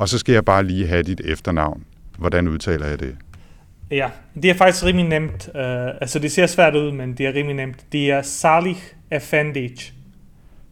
[0.00, 1.84] Og så skal jeg bare lige have dit efternavn.
[2.18, 3.16] Hvordan udtaler jeg det?
[3.90, 4.10] Ja,
[4.42, 5.48] det er faktisk rimelig nemt.
[5.54, 5.60] Uh,
[6.00, 7.92] altså, det ser svært ud, men det er rimelig nemt.
[7.92, 8.76] Det er Salih
[9.10, 9.90] Efendic.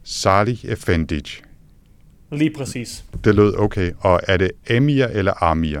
[0.03, 1.39] Salih Efendic.
[2.31, 3.05] Lige præcis.
[3.23, 3.91] Det lød okay.
[3.99, 5.79] Og er det Emir eller Amir?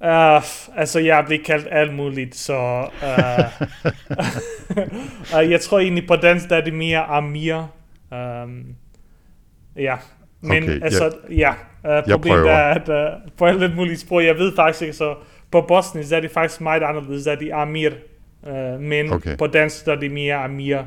[0.00, 0.42] Uh,
[0.78, 2.88] altså, jeg er blevet kaldt alt muligt, så...
[3.02, 3.66] Uh,
[5.38, 7.56] uh, jeg tror egentlig på dansk, der er det mere Amir.
[8.12, 8.64] Um,
[9.76, 9.96] ja,
[10.40, 11.54] men Okay, altså, ja.
[11.84, 12.50] Uh, problemet prøver.
[12.50, 15.14] er, at uh, på alle mulige sprog, jeg ved faktisk ikke, så
[15.50, 17.90] på bosnisk er det faktisk meget anderledes, der er det Amir.
[18.42, 19.36] Uh, men Okay.
[19.36, 20.78] på dansk, der er det mere Amir.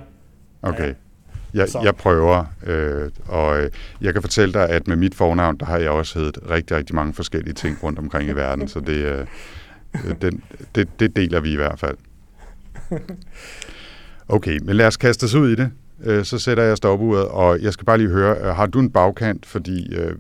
[0.62, 0.94] Okay.
[1.54, 1.80] Jeg, Så.
[1.84, 3.70] jeg prøver, øh, og øh,
[4.02, 6.96] jeg kan fortælle dig, at med mit fornavn, der har jeg også heddet rigtig, rigtig
[6.96, 9.26] mange forskellige ting rundt omkring i verden, så det, øh,
[10.06, 10.44] øh, den,
[10.76, 11.98] det, det deler vi i hvert fald.
[14.28, 15.72] Okay, men lad os kaste os ud i det.
[16.04, 18.90] Øh, så sætter jeg stopuret, og jeg skal bare lige høre, øh, har du en
[18.92, 20.16] bagkant, fordi øh,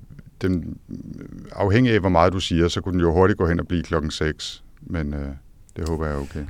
[0.47, 0.77] den,
[1.52, 3.83] afhængig af, hvor meget du siger, så kunne den jo hurtigt gå hen og blive
[3.83, 5.30] klokken 6, men øh,
[5.75, 6.45] det håber jeg er okay.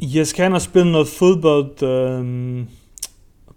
[0.00, 2.66] Jeg skal hen og spille noget fodbold øhm,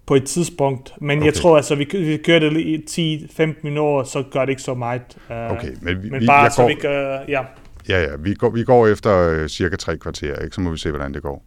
[0.06, 1.26] på et tidspunkt, men okay.
[1.26, 4.62] jeg tror altså, vi, vi kører det lige i 10-15 minutter, så gør det ikke
[4.62, 5.02] så meget.
[5.32, 7.42] Øh, Okay, men, vi, Men vi, bare jeg så går, vi gør, ja.
[7.90, 10.56] Ja, ja, vi går, vi går efter øh, cirka tre kvarter, ikke?
[10.56, 11.46] Så må vi se, hvordan det går.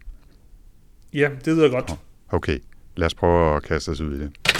[1.14, 1.92] Ja, det lyder godt.
[2.28, 2.58] Okay,
[2.96, 4.53] lad os prøve at kaste os ud i det.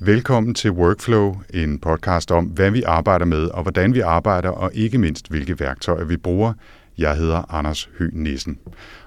[0.00, 4.70] Velkommen til Workflow, en podcast om, hvad vi arbejder med, og hvordan vi arbejder, og
[4.74, 6.52] ikke mindst, hvilke værktøjer vi bruger.
[6.98, 8.58] Jeg hedder Anders Høgh Nissen.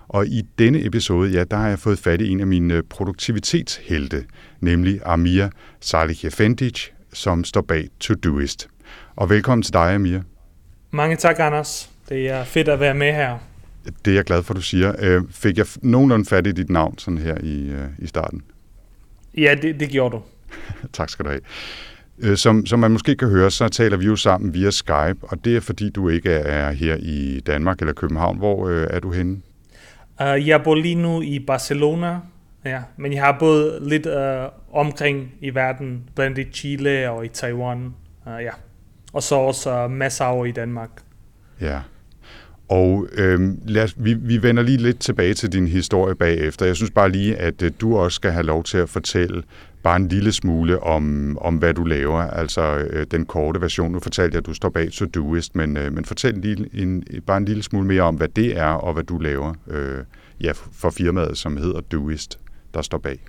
[0.08, 4.26] Og i denne episode, ja, der har jeg fået fat i en af mine produktivitetshelte,
[4.60, 5.48] nemlig Amir
[5.80, 8.68] Salih Efendic, som står bag Todoist.
[9.16, 10.20] Og velkommen til dig, Amir.
[10.92, 11.90] Mange tak, Anders.
[12.10, 13.38] Det er fedt at være med her.
[14.06, 14.94] Det er jeg glad for, du siger.
[15.00, 18.42] Øh, fik jeg nogenlunde fat i dit navn sådan her i, øh, i starten?
[19.38, 20.22] Ja, det, det gjorde du.
[20.94, 21.42] tak skal du have.
[22.20, 25.46] Øh, Som, som man måske kan høre, så taler vi jo sammen via Skype, og
[25.46, 28.38] det er fordi, du ikke er her i Danmark eller København.
[28.38, 29.42] Hvor øh, er du henne?
[30.22, 32.20] Uh, jeg bor lige nu i Barcelona,
[32.66, 37.26] ja, men jeg har boet lidt uh, omkring i verden, blandt andet i Chile og
[37.26, 37.94] i Taiwan.
[38.26, 38.52] Uh, ja.
[39.14, 40.90] Og så også uh, masser over i Danmark.
[41.62, 41.80] Ja.
[42.70, 46.66] Og øh, lad os, vi, vi vender lige lidt tilbage til din historie bagefter.
[46.66, 49.44] Jeg synes bare lige, at øh, du også skal have lov til at fortælle
[49.84, 52.22] bare en lille smule om, om hvad du laver.
[52.22, 53.92] Altså øh, den korte version.
[53.92, 57.38] Nu fortalte jeg, at du står bag Todoist, men, øh, men fortæl lige en, bare
[57.38, 60.04] en lille smule mere om, hvad det er og hvad du laver øh,
[60.42, 62.40] ja, for firmaet, som hedder Doist,
[62.74, 63.20] der står bag.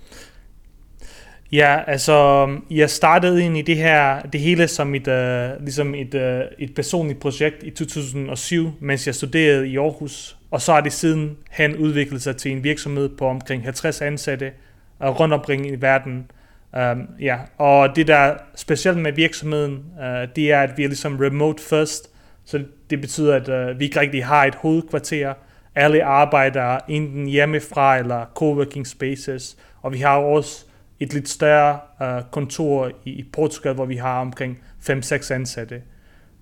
[1.53, 6.13] Ja, altså, jeg startede ind i det her, det hele som et, uh, ligesom et,
[6.13, 6.21] uh,
[6.59, 10.37] et personligt projekt i 2007, mens jeg studerede i Aarhus.
[10.51, 14.51] Og så har det siden han udviklet sig til en virksomhed på omkring 50 ansatte
[14.99, 16.31] uh, rundt omkring i verden.
[16.77, 20.87] Um, ja, og det der er specielt med virksomheden, uh, det er, at vi er
[20.87, 22.09] ligesom remote first.
[22.45, 25.33] Så det betyder, at uh, vi ikke rigtig har et hovedkvarter.
[25.75, 29.57] Alle arbejder enten hjemmefra eller coworking spaces.
[29.81, 30.65] Og vi har også
[30.99, 34.59] et lidt større uh, kontor i, i Portugal, hvor vi har omkring
[34.89, 35.81] 5-6 ansatte.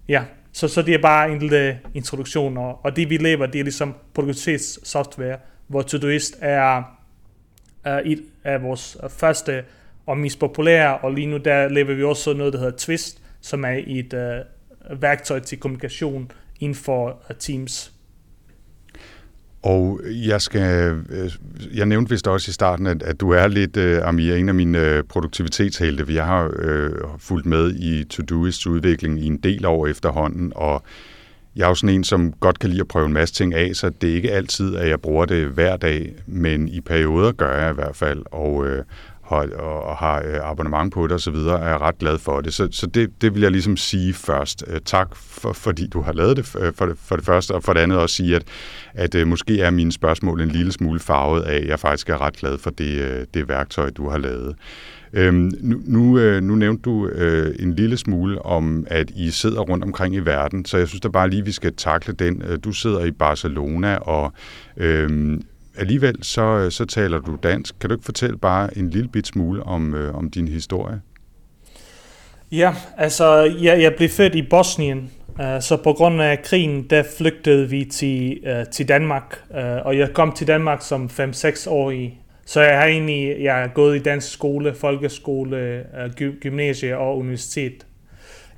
[0.07, 3.59] Ja, så, så det er bare en lille introduktion, og, og det vi laver, det
[3.59, 5.37] er ligesom produktivitetssoftware,
[5.67, 6.97] hvor Todoist er
[7.85, 9.63] uh, et af vores uh, første
[10.05, 13.63] og mest populære, og lige nu der laver vi også noget, der hedder Twist, som
[13.63, 17.93] er et uh, værktøj til kommunikation inden for uh, Teams.
[19.63, 21.31] Og jeg skal, øh,
[21.73, 24.55] jeg nævnte vist også i starten, at, at du er lidt, uh, Amir, en af
[24.55, 26.07] mine uh, produktivitetshelte.
[26.07, 30.83] Vi har uh, fulgt med i Todoists udvikling i en del år efterhånden, og
[31.55, 33.75] jeg er jo sådan en, som godt kan lide at prøve en masse ting af,
[33.75, 37.61] så det er ikke altid, at jeg bruger det hver dag, men i perioder gør
[37.61, 38.69] jeg i hvert fald, og, uh,
[39.31, 42.53] har, og, og har øh, abonnement på det osv., er jeg ret glad for det.
[42.53, 44.63] Så, så det, det vil jeg ligesom sige først.
[44.67, 47.63] Øh, tak, for, fordi du har lavet det øh, for, det for det første, og
[47.63, 48.43] for det andet også sige, at,
[48.93, 52.21] at øh, måske er mine spørgsmål en lille smule farvet af, at jeg faktisk er
[52.21, 54.55] ret glad for det, øh, det værktøj, du har lavet.
[55.13, 59.61] Øhm, nu, nu, øh, nu nævnte du øh, en lille smule om, at I sidder
[59.61, 62.41] rundt omkring i verden, så jeg synes da bare lige, vi skal takle den.
[62.47, 64.33] Øh, du sidder i Barcelona, og
[64.77, 65.39] øh,
[65.77, 67.79] alligevel så, øh, så taler du dansk.
[67.79, 71.01] Kan du ikke fortælle bare en lille bit smule om, øh, om din historie?
[72.51, 77.03] Ja, altså jeg, jeg blev født i Bosnien, øh, så på grund af krigen, der
[77.17, 82.21] flygtede vi til, øh, til Danmark, øh, og jeg kom til Danmark som 5-6 årig.
[82.45, 87.17] Så jeg har egentlig jeg har gået i dansk skole, folkeskole, øh, gy- gymnasie og
[87.17, 87.85] universitet.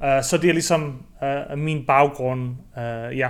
[0.04, 3.30] Øh, så det er ligesom øh, min baggrund, øh, ja.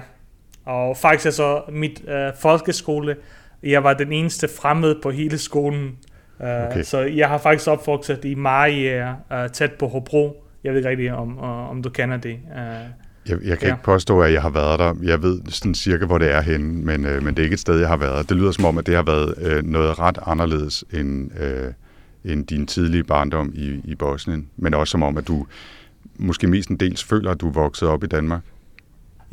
[0.65, 3.15] Og faktisk altså mit øh, folkeskole,
[3.63, 5.97] jeg var den eneste fremmede på hele skolen.
[6.39, 6.83] okay.
[6.83, 10.43] Så jeg har faktisk opvokset i Mariager, uh, tæt på Hobro.
[10.63, 12.39] Jeg ved ikke rigtig, om, uh, om du kender det.
[12.55, 13.73] Uh, jeg, jeg kan ja.
[13.73, 14.93] ikke påstå, at jeg har været der.
[15.03, 17.59] Jeg ved sådan cirka, hvor det er henne, men, øh, men det er ikke et
[17.59, 18.29] sted, jeg har været.
[18.29, 21.73] Det lyder som om, at det har været øh, noget ret anderledes end, øh,
[22.25, 25.45] end din tidlige barndom i, i Bosnien, men også som om, at du
[26.17, 28.41] måske mest en dels føler, at du er vokset op i Danmark.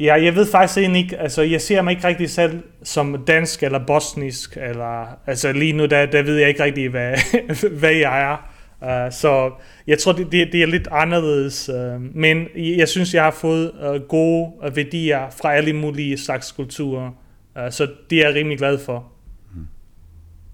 [0.01, 3.63] Ja, jeg ved faktisk egentlig ikke, altså jeg ser mig ikke rigtig selv som dansk
[3.63, 7.15] eller bosnisk, eller altså lige nu, der, der ved jeg ikke rigtig, hvad,
[7.81, 8.37] hvad jeg er.
[8.83, 9.51] Uh, så
[9.87, 13.73] jeg tror, det, det, det er lidt anderledes, uh, men jeg synes, jeg har fået
[13.91, 17.11] uh, gode værdier fra alle mulige slags kulturer,
[17.57, 19.13] uh, så det er jeg rimelig glad for.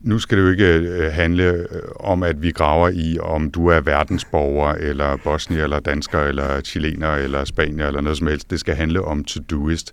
[0.01, 1.67] Nu skal det jo ikke øh, handle øh,
[2.01, 7.15] om, at vi graver i, om du er verdensborger, eller bosnier, eller dansker, eller chilener,
[7.15, 8.51] eller spanier, eller noget som helst.
[8.51, 9.93] Det skal handle om to-doist.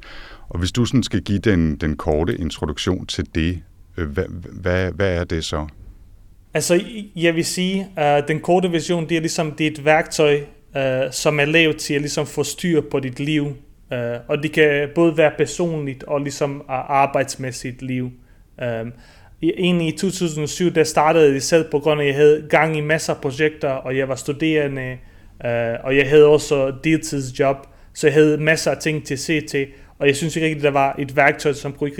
[0.49, 3.59] Og hvis du sådan skal give den, den korte introduktion til det,
[3.97, 5.67] øh, hvad, hvad, hvad er det så?
[6.53, 6.83] Altså,
[7.15, 10.39] jeg vil sige, at uh, den korte version, det er ligesom det er et værktøj,
[10.75, 13.45] uh, som er lavet til at ligesom få styr på dit liv.
[13.91, 13.97] Uh,
[14.27, 18.11] og det kan både være personligt og ligesom uh, arbejdsmæssigt liv
[19.57, 22.81] egentlig i 2007, der startede det selv på grund af, at jeg havde gang i
[22.81, 24.97] masser af projekter, og jeg var studerende,
[25.45, 27.57] øh, og jeg havde også deltidsjob,
[27.93, 29.67] så jeg havde masser af ting til at se til,
[29.99, 31.91] og jeg synes ikke rigtigt, der var et værktøj, som kunne,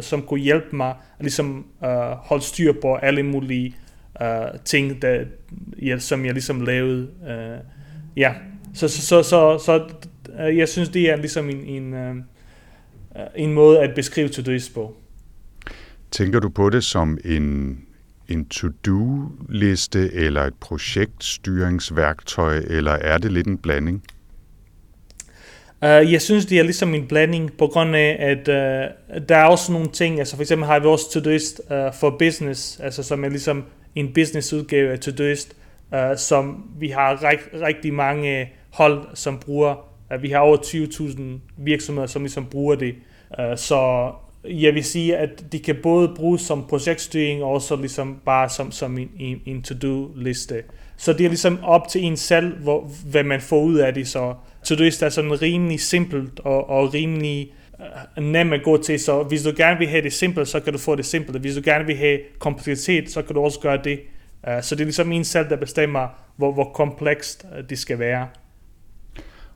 [0.00, 3.76] som kunne hjælpe mig at ligesom, øh, holde styr på alle mulige
[4.22, 4.28] øh,
[4.64, 5.24] ting, der,
[5.82, 7.08] ja, som jeg ligesom lavede.
[7.28, 7.58] Øh,
[8.16, 8.34] ja,
[8.74, 9.84] så, så, så, så, så
[10.40, 12.14] øh, jeg synes, det er ligesom en, en, øh,
[13.16, 14.42] øh en måde at beskrive to
[14.74, 14.96] på.
[16.10, 17.78] Tænker du på det som en,
[18.28, 24.02] en to-do-liste eller et projektstyringsværktøj, eller er det lidt en blanding?
[25.82, 28.54] Uh, jeg synes, det er ligesom en blanding på grund af, at uh,
[29.28, 32.80] der er også nogle ting, altså for eksempel har vi også Todoist uh, for business,
[32.80, 33.64] altså som er ligesom
[33.94, 35.56] en businessudgave af Todoist,
[35.92, 39.74] uh, som vi har rigt, rigtig mange hold, som bruger.
[40.14, 41.22] Uh, vi har over 20.000
[41.56, 42.94] virksomheder, som ligesom bruger det.
[43.38, 44.10] Uh, så
[44.48, 48.72] jeg vil sige, at de kan både bruges som projektstyring, og også ligesom bare som,
[48.72, 50.62] som en, en, en to-do-liste.
[50.96, 54.08] Så det er ligesom op til en selv, hvor, hvad man får ud af det.
[54.08, 54.34] Så
[54.64, 57.52] to-do-list er sådan rimelig simpelt og, og rimelig
[58.16, 59.00] uh, nem at gå til.
[59.00, 61.40] Så hvis du gerne vil have det simpelt, så kan du få det simpelt.
[61.40, 64.00] Hvis du gerne vil have kompleksitet, så kan du også gøre det.
[64.48, 67.98] Uh, så det er ligesom en selv, der bestemmer, hvor, hvor komplekst øh, det skal
[67.98, 68.28] være.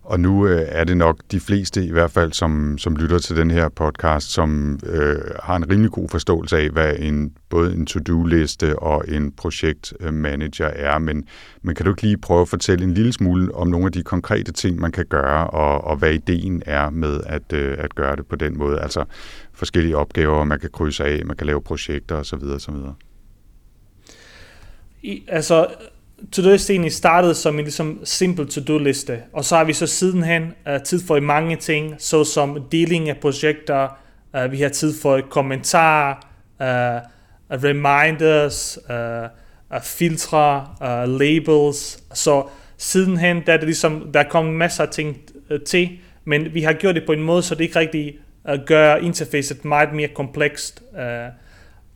[0.02, 3.36] Og nu øh, er det nok de fleste, i hvert fald, som, som lytter til
[3.36, 7.86] den her podcast, som øh, har en rimelig god forståelse af, hvad en, både en
[7.86, 10.98] to-do-liste og en projektmanager er.
[10.98, 11.24] Men,
[11.62, 14.02] men kan du ikke lige prøve at fortælle en lille smule om nogle af de
[14.02, 18.16] konkrete ting, man kan gøre, og, og hvad ideen er med at, øh, at gøre
[18.16, 18.80] det på den måde?
[18.80, 19.04] Altså
[19.52, 22.42] forskellige opgaver, man kan krydse af, man kan lave projekter osv.
[22.54, 22.74] osv.
[25.02, 25.66] I, altså,
[26.32, 30.82] To-do-liste egentlig startede som en ligesom simple to-do-liste, og så har vi så sidenhen uh,
[30.84, 33.88] tid for mange ting, såsom deling af projekter,
[34.38, 36.14] uh, vi har tid for kommentarer,
[36.60, 37.08] uh,
[37.64, 42.44] reminders, uh, uh, filtre, uh, labels, så
[42.78, 45.16] sidenhen der er det ligesom, der er kommet masser af ting
[45.50, 45.90] uh, til,
[46.24, 48.18] men vi har gjort det på en måde, så det ikke rigtig
[48.48, 50.82] uh, gør interfacet meget mere komplekst.
[50.92, 51.32] Uh,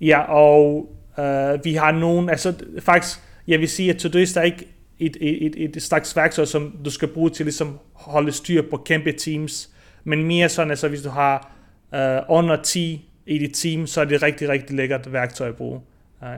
[0.09, 0.89] ja, og
[1.19, 4.67] uh, vi har nogen, altså faktisk jeg vil sige, at Todoist er ikke
[4.99, 8.77] et, et, et, et slags værktøj, som du skal bruge til ligesom holde styr på
[8.77, 9.71] kæmpe teams,
[10.05, 11.53] men mere sådan, altså hvis du har
[11.93, 15.57] uh, under 10 i dit team, så er det et rigtig, rigtig lækkert værktøj at
[15.57, 15.81] bruge.
[16.23, 16.29] Uh,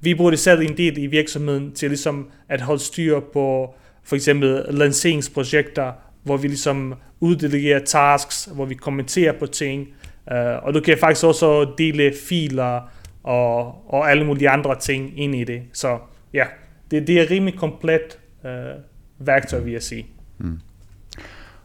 [0.00, 4.16] vi bruger det selv en del i virksomheden til ligesom at holde styr på for
[4.16, 9.88] eksempel lanceringsprojekter, hvor vi ligesom uddelegerer tasks, hvor vi kommenterer på ting,
[10.30, 12.90] uh, og du kan faktisk også dele filer
[13.22, 15.62] og, og alle mulige andre ting ind i det.
[15.72, 15.98] Så
[16.34, 16.44] ja,
[16.90, 18.50] det, det er rimelig komplet øh,
[19.18, 20.06] værktøj, vil jeg sige.
[20.38, 20.60] Mm.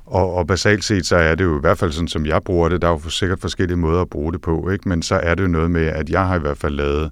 [0.06, 2.70] Og, og basalt set, så er det jo i hvert fald sådan, som jeg bruger
[2.70, 4.90] det, der er jo sikkert forskellige måder at bruge det på, ikke?
[4.90, 7.12] men så er det jo noget med, at jeg har i hvert fald lavet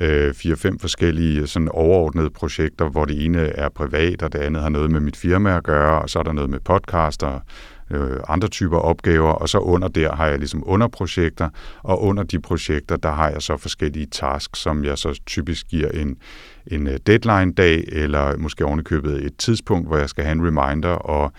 [0.00, 4.68] øh, fire-fem forskellige sådan overordnede projekter, hvor det ene er privat, og det andet har
[4.68, 7.40] noget med mit firma at gøre, og så er der noget med podcaster,
[7.90, 11.48] øh, andre typer opgaver, og så under der har jeg ligesom underprojekter,
[11.82, 15.88] og under de projekter, der har jeg så forskellige tasks, som jeg så typisk giver
[15.88, 16.16] en,
[16.66, 21.32] en øh, deadline-dag, eller måske ovenikøbet et tidspunkt, hvor jeg skal have en reminder, og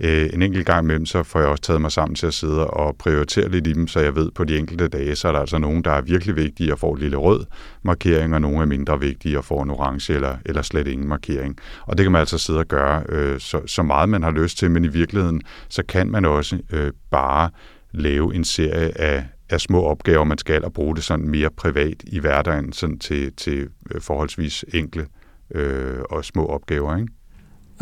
[0.00, 2.66] øh, en enkelt gang imellem, så får jeg også taget mig sammen til at sidde
[2.66, 5.38] og prioritere lidt i dem, så jeg ved på de enkelte dage, så er der
[5.38, 7.44] altså nogen, der er virkelig vigtige og får en lille rød
[7.82, 11.56] markering, og nogle er mindre vigtige og får en orange eller, eller slet ingen markering.
[11.86, 14.58] Og det kan man altså sidde og gøre øh, så, så meget man har lyst
[14.58, 17.50] til, men i virkeligheden, så kan man også øh, bare
[17.92, 22.02] lave en serie af af små opgaver, man skal, og bruge det sådan mere privat
[22.06, 25.06] i hverdagen, sådan til, til øh, forholdsvis enkle
[25.54, 27.12] øh, og små opgaver, ikke?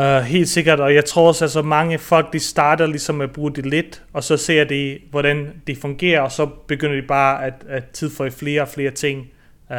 [0.02, 3.24] Uh, helt sikkert, og jeg tror også, at så mange folk, de starter ligesom med
[3.24, 7.06] at bruge det lidt, og så ser de, hvordan det fungerer, og så begynder de
[7.06, 9.26] bare at, at tilføje flere og flere ting.
[9.70, 9.76] Uh,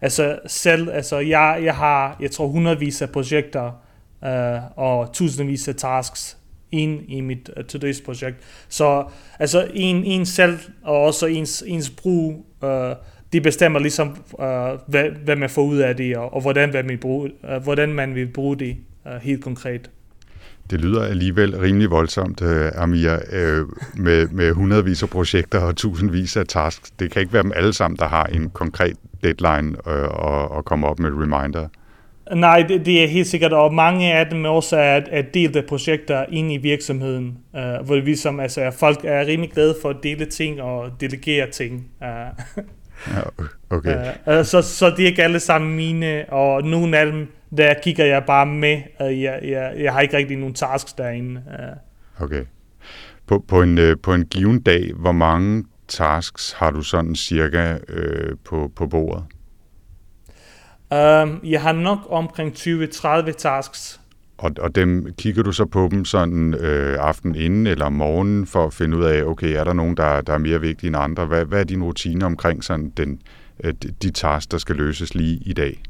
[0.00, 3.72] altså selv, altså jeg, jeg har, jeg tror hundredvis af projekter,
[4.22, 6.36] uh, og tusindvis af tasks
[6.72, 8.36] ind i mit uh, to-do's projekt.
[8.68, 9.04] Så
[9.38, 12.70] altså en, en selv, og også ens, ens brug, uh,
[13.32, 14.44] de bestemmer ligesom, uh,
[14.86, 17.88] hvad, hvad man får ud af det, og, og hvordan, hvad man bruger, uh, hvordan
[17.88, 18.76] man vil bruge det
[19.22, 19.90] helt konkret.
[20.70, 23.68] Det lyder alligevel rimelig voldsomt, uh, Amir, uh,
[24.00, 26.90] med, med hundredvis af projekter og tusindvis af tasks.
[26.90, 30.64] Det kan ikke være dem alle sammen, der har en konkret deadline uh, og, og
[30.64, 31.68] komme op med reminder.
[32.34, 36.24] Nej, det, det er helt sikkert, og mange af dem også er, er delte projekter
[36.28, 40.24] ind i virksomheden, uh, hvor vi som, altså, folk er rimelig glade for at dele
[40.24, 41.86] ting og delegere ting.
[42.00, 42.06] Uh.
[43.14, 43.20] ja,
[43.70, 44.12] okay.
[44.26, 48.04] Uh, så, så de er ikke alle sammen mine, og nogle af dem, der kigger
[48.04, 48.82] jeg bare med.
[49.00, 51.42] Jeg, jeg, jeg har ikke rigtig nogen tasks derinde.
[51.46, 52.24] Uh.
[52.24, 52.44] Okay.
[53.26, 58.36] På, på, en, på en given dag, hvor mange tasks har du sådan cirka øh,
[58.44, 59.24] på, på bordet?
[60.90, 64.00] Um, jeg har nok omkring 20-30 tasks.
[64.38, 68.46] Og, og dem kigger du så på dem sådan øh, aften inden eller om morgenen
[68.46, 70.96] for at finde ud af, okay, er der nogen, der, der er mere vigtige end
[70.96, 71.26] andre?
[71.26, 73.20] Hvad, hvad er din rutine omkring sådan den,
[73.64, 75.82] øh, de tasks, der skal løses lige i dag?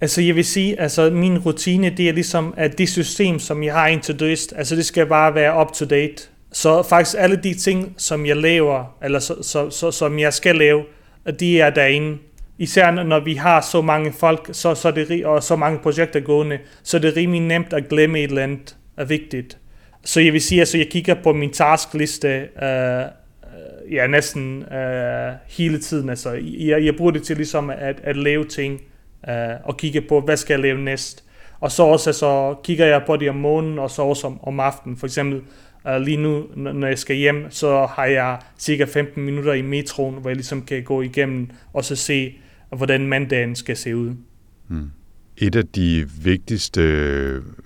[0.00, 3.74] Altså jeg vil sige, altså min rutine, det er ligesom, at det system, som jeg
[3.74, 6.22] har indtil døst, altså det skal bare være up to date.
[6.52, 10.56] Så faktisk alle de ting, som jeg laver, eller så, så, så, som jeg skal
[10.56, 10.84] lave,
[11.40, 12.18] de er derinde
[12.58, 16.58] især når vi har så mange folk, så, så det, og så mange projekter gående,
[16.82, 19.58] så er rimelig nemt at glemme et eller andet er vigtigt.
[20.04, 24.62] Så jeg vil sige, at altså, jeg kigger på min taskliste øh, øh, ja, næsten
[24.62, 26.08] øh, hele tiden.
[26.08, 28.80] Altså, jeg, jeg bruger det til ligesom at, at lave ting
[29.28, 29.34] øh,
[29.64, 31.24] og kigge på, hvad skal jeg lave næst.
[31.60, 34.60] Og så også så kigger jeg på det om morgenen, og så også om, om
[34.60, 34.96] aftenen.
[34.96, 35.42] For eksempel
[35.88, 40.14] øh, lige nu, når jeg skal hjem, så har jeg cirka 15 minutter i metroen,
[40.14, 42.38] hvor jeg ligesom kan gå igennem og så se,
[42.76, 44.14] hvordan mandagen skal se ud.
[44.68, 44.90] Hmm.
[45.36, 46.80] Et af de vigtigste,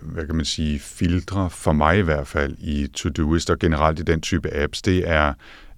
[0.02, 4.02] hvad kan man sige, filtre for mig i hvert fald i Todoist og generelt i
[4.02, 5.32] den type apps, det er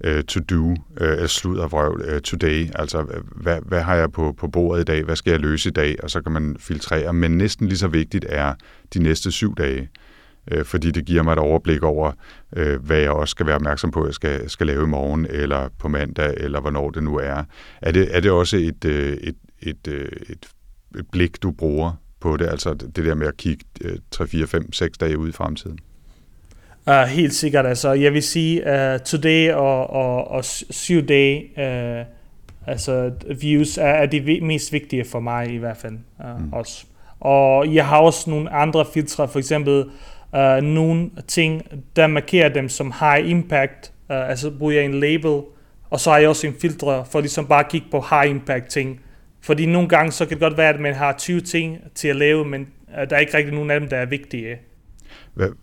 [0.06, 2.68] uh, to do, uh, slud og vrøvl, uh, today.
[2.74, 5.04] Altså, hvad, hvad har jeg på, på bordet i dag?
[5.04, 5.96] Hvad skal jeg løse i dag?
[6.02, 7.12] Og så kan man filtrere.
[7.12, 8.54] Men næsten lige så vigtigt er
[8.94, 9.88] de næste syv dage
[10.50, 12.12] øh, fordi det giver mig et overblik over,
[12.56, 15.26] øh, hvad jeg også skal være opmærksom på, at jeg skal, skal lave i morgen,
[15.30, 17.44] eller på mandag, eller hvornår det nu er.
[17.82, 20.46] Er det, er det også et, øh, et, et, øh, et,
[20.98, 24.46] et blik, du bruger på det, altså det der med at kigge øh, 3, 4,
[24.46, 25.78] 5, 6 dage ud i fremtiden?
[26.88, 27.66] Uh, helt sikkert.
[27.66, 32.06] Altså, jeg vil sige, uh, today og, og, og syv dage, uh,
[32.66, 36.52] altså views er, er det mest vigtige for mig i hvert fald uh, mm.
[36.52, 36.84] også.
[37.20, 39.84] Og jeg har også nogle andre filtre, for eksempel
[40.32, 41.62] uh, nogle ting,
[41.96, 45.40] der markerer dem som high impact, uh, altså bruger jeg en label,
[45.90, 48.66] og så har jeg også en filtre for ligesom bare at kigge på high impact
[48.66, 49.00] ting.
[49.40, 52.16] Fordi nogle gange så kan det godt være, at man har 20 ting til at
[52.16, 54.58] lave, men uh, der er ikke rigtig nogen af dem, der er vigtige.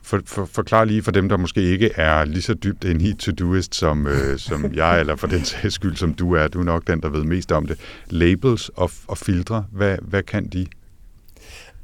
[0.04, 3.14] For, for, forklar lige for dem, der måske ikke er lige så dybt inde i
[3.14, 6.48] Todoist som, øh, som jeg, eller for den sags skyld som du er.
[6.48, 7.80] Du er nok den, der ved mest om det.
[8.10, 10.66] Labels og, og filtre, hvad, hvad kan de?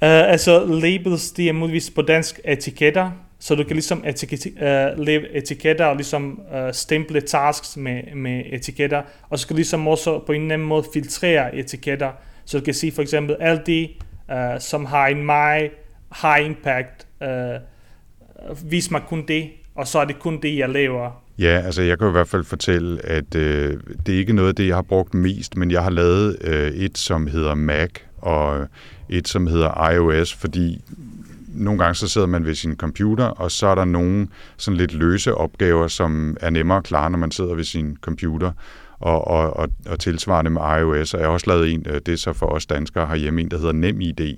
[0.01, 5.05] Uh, altså labels, det er muligvis på dansk etiketter, så du kan ligesom etikette, uh,
[5.05, 9.87] lave etiketter og ligesom uh, stemple tasks med, med etiketter, og så kan du ligesom
[9.87, 12.11] også på en eller anden måde filtrere etiketter,
[12.45, 13.89] så du kan sige for eksempel alt det,
[14.29, 15.71] uh, som har en meget
[16.21, 17.27] high impact, uh,
[18.69, 21.23] vis mig kun det, og så er det kun det, jeg laver.
[21.39, 24.55] Ja, altså jeg kan i hvert fald fortælle, at øh, det er ikke noget af
[24.55, 28.67] det, jeg har brugt mest, men jeg har lavet øh, et, som hedder Mac, og
[29.09, 30.81] et, som hedder iOS, fordi
[31.47, 34.27] nogle gange så sidder man ved sin computer, og så er der nogle
[34.57, 38.51] sådan lidt løse opgaver, som er nemmere at klare, når man sidder ved sin computer,
[38.99, 41.13] og, og, og, og tilsvarende med iOS.
[41.13, 43.51] Og jeg har også lavet en, øh, det er så for os danskere herhjemme, en,
[43.51, 44.35] der hedder NemID.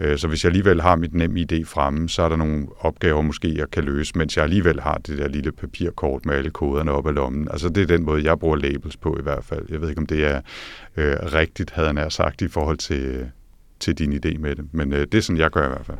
[0.00, 3.22] Øh, så hvis jeg alligevel har mit nem idé fremme, så er der nogle opgaver
[3.22, 6.92] måske, jeg kan løse, mens jeg alligevel har det der lille papirkort med alle koderne
[6.92, 7.48] op ad lommen.
[7.50, 9.66] Altså det er den måde, jeg bruger labels på i hvert fald.
[9.70, 10.40] Jeg ved ikke, om det er
[10.96, 13.30] øh, rigtigt, havde han sagt, i forhold til,
[13.80, 14.64] til din idé med det.
[14.72, 15.98] Men øh, det er sådan, jeg gør i hvert fald.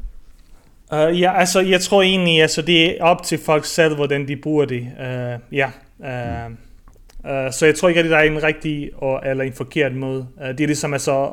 [0.92, 4.36] Uh, ja, altså jeg tror egentlig, altså det er op til folk selv, hvordan de
[4.36, 4.80] bruger det.
[4.80, 5.70] Uh, ja.
[5.98, 6.56] Uh, mm
[7.24, 10.26] uh, så jeg tror ikke, at der er en rigtig og, eller en forkert måde.
[10.36, 11.30] Uh, det er ligesom altså,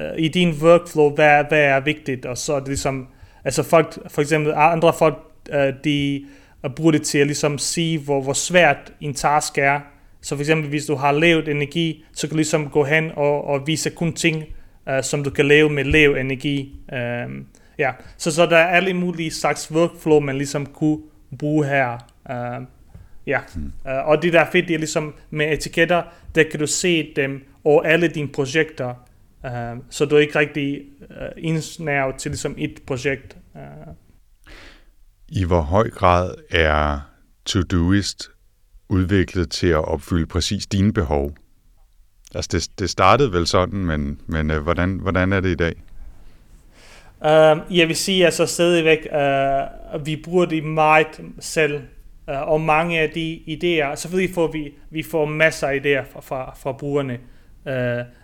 [0.00, 3.08] uh, i din workflow, hvad, hvad er vigtigt, og så er det ligesom,
[3.44, 5.18] altså folk, for eksempel andre folk,
[5.52, 6.24] uh, de
[6.76, 9.80] bruger det til at ligesom sige, hvor, hvor svært en task er,
[10.22, 13.44] Så for eksempel, hvis du har lavet energi, så kan du ligesom gå hen og,
[13.44, 14.44] og vise kun ting,
[14.86, 16.72] uh, som du kan lave med lav energi.
[16.92, 17.34] Uh,
[17.78, 20.98] ja, så, så der er alle mulige slags workflow, man ligesom kunne
[21.38, 21.98] bruge her.
[22.30, 22.66] Uh,
[23.30, 23.40] ja,
[23.84, 26.02] uh, og det der er fedt, det er ligesom med etiketter,
[26.34, 28.94] der kan du se dem over alle dine projekter,
[29.44, 33.36] uh, så du er ikke rigtig uh, indsnævet til ligesom et projekt.
[33.54, 33.94] Uh.
[35.28, 37.00] I hvor høj grad er
[37.44, 38.30] Todoist
[38.88, 41.32] udviklet til at opfylde præcis dine behov?
[42.34, 45.74] Altså det, det startede vel sådan, men, men uh, hvordan, hvordan er det i dag?
[47.20, 49.08] Uh, jeg vil sige, altså stadigvæk,
[49.94, 51.80] uh, vi bruger det meget selv,
[52.28, 56.20] uh, og mange af de idéer, selvfølgelig får vi, vi får masser af idéer fra,
[56.20, 57.18] fra, fra brugerne.
[57.66, 57.72] Uh,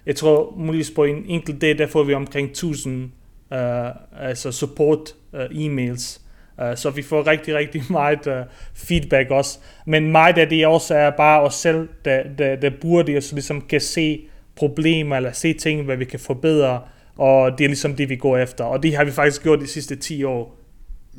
[0.07, 3.11] jeg tror muligvis på en enkelt dag, der får vi omkring 1000
[3.51, 6.21] uh, øh, altså support uh, e-mails.
[6.63, 8.33] Uh, så vi får rigtig, rigtig meget uh,
[8.75, 9.59] feedback også.
[9.87, 13.23] Men meget af det også er bare os selv, der, der, der bruger det, og
[13.23, 14.21] så ligesom kan se
[14.57, 16.81] problemer, eller se ting, hvad vi kan forbedre,
[17.17, 18.65] og det er ligesom det, vi går efter.
[18.65, 20.57] Og det har vi faktisk gjort de sidste 10 år.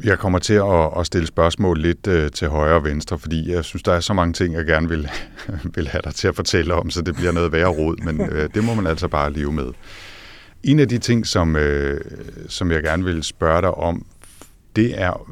[0.03, 3.63] Jeg kommer til at, at stille spørgsmål lidt øh, til højre og venstre, fordi jeg
[3.63, 5.09] synes, der er så mange ting, jeg gerne vil,
[5.75, 8.49] vil have dig til at fortælle om, så det bliver noget værre råd, men øh,
[8.53, 9.67] det må man altså bare leve med.
[10.63, 12.01] En af de ting, som, øh,
[12.47, 14.05] som jeg gerne vil spørge dig om,
[14.75, 15.31] det er,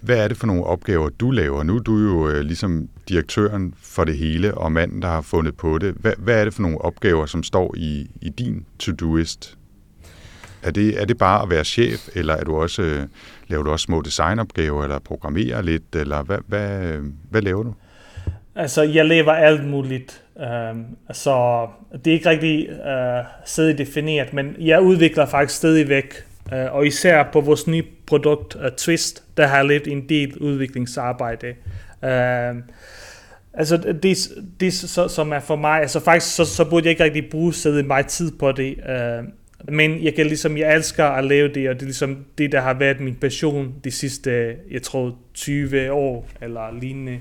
[0.00, 1.62] hvad er det for nogle opgaver, du laver?
[1.62, 5.56] Nu er du jo øh, ligesom direktøren for det hele, og manden, der har fundet
[5.56, 5.94] på det.
[6.00, 9.58] Hvad, hvad er det for nogle opgaver, som står i, i din to-do-list?
[10.62, 13.06] Er det, er det bare at være chef, eller er du også, øh,
[13.52, 16.98] laver du også små designopgaver, eller programmerer lidt, eller hvad, hvad,
[17.30, 17.74] hvad laver du?
[18.54, 20.22] Altså, jeg laver alt muligt.
[20.36, 21.66] Um, så
[22.04, 27.28] det er ikke rigtig uh, stadig defineret, men jeg udvikler faktisk stadigvæk Uh, og især
[27.32, 31.48] på vores nye produkt, uh, Twist, der har jeg lavet en del udviklingsarbejde.
[32.02, 32.62] Uh,
[33.54, 34.28] altså det,
[34.60, 34.74] det
[35.10, 38.32] som er for mig, altså faktisk så, så burde jeg ikke rigtig bruge meget tid
[38.38, 38.74] på det.
[38.78, 39.24] Uh,
[39.68, 42.60] men jeg kan ligesom, jeg elsker at lave det, og det er ligesom det, der
[42.60, 47.20] har været min passion de sidste, jeg tror, 20 år, eller lignende.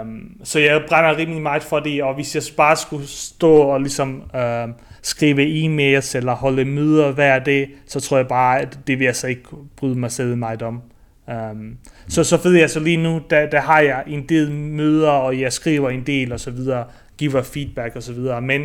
[0.00, 3.80] Um, så jeg brænder rimelig meget for det, og hvis jeg bare skulle stå og
[3.80, 8.98] ligesom um, skrive e-mails eller holde møder hver dag, så tror jeg bare, at det
[8.98, 9.42] vil jeg så ikke
[9.76, 10.82] bryde mig selv meget om.
[11.28, 15.10] Um, så så ved jeg så lige nu, der, der har jeg en del møder,
[15.10, 16.84] og jeg skriver en del og så videre,
[17.18, 18.62] giver feedback og så videre, men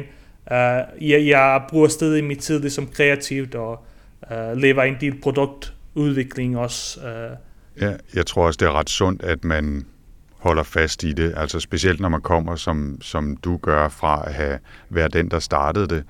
[0.51, 3.85] uh, jeg, jeg bruger stadig min tid ligesom kreativt og
[4.31, 6.99] uh, lever en del produktudvikling også.
[6.99, 7.37] Uh.
[7.81, 9.85] Ja, jeg tror også, det er ret sundt, at man
[10.41, 11.33] holder fast i det.
[11.37, 15.39] Altså specielt når man kommer, som, som du gør, fra at have, været den, der
[15.39, 16.03] startede det,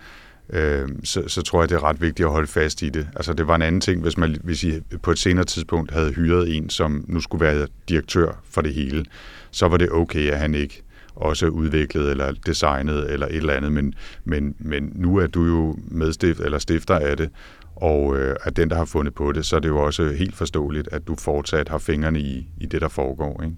[0.49, 3.07] øh, så, så tror jeg, det er ret vigtigt at holde fast i det.
[3.15, 6.13] Altså det var en anden ting, hvis, man, hvis I på et senere tidspunkt havde
[6.13, 9.05] hyret en, som nu skulle være direktør for det hele,
[9.51, 10.83] så var det okay, at han ikke
[11.21, 13.93] også udviklet eller designet eller et eller andet, men,
[14.25, 17.29] men, men nu er du jo medstift eller stifter af det,
[17.75, 20.35] og øh, at den, der har fundet på det, så er det jo også helt
[20.35, 23.43] forståeligt, at du fortsat har fingrene i, i det, der foregår.
[23.43, 23.55] Ikke?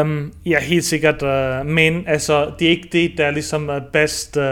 [0.00, 1.22] Um, ja, helt sikkert.
[1.22, 4.42] Uh, men altså, det er ikke det, der er ligesom er bedst uh,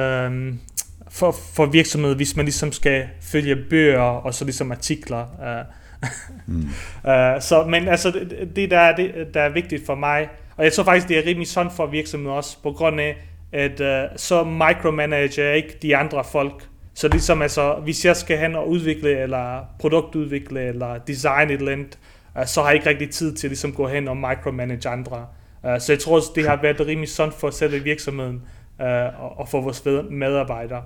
[1.11, 5.25] for, for virksomhed, hvis man ligesom skal følge bøger og så ligesom artikler.
[5.38, 6.61] Uh, mm.
[6.61, 10.65] uh, så, men altså, det, det, der, er, det, der er vigtigt for mig, og
[10.65, 13.17] jeg tror faktisk, det er rimelig sådan for virksomheden også, på grund af,
[13.53, 16.69] at uh, så micromanager ikke de andre folk.
[16.95, 21.73] Så ligesom altså, hvis jeg skal hen og udvikle, eller produktudvikle, eller design et eller
[21.73, 21.99] andet,
[22.38, 24.88] uh, så har jeg ikke rigtig tid til ligesom at ligesom gå hen og micromanage
[24.88, 25.27] andre.
[25.62, 28.43] Uh, så jeg tror også, det har været rimelig sundt for selve virksomheden
[28.81, 30.83] uh, og for vores medarbejdere.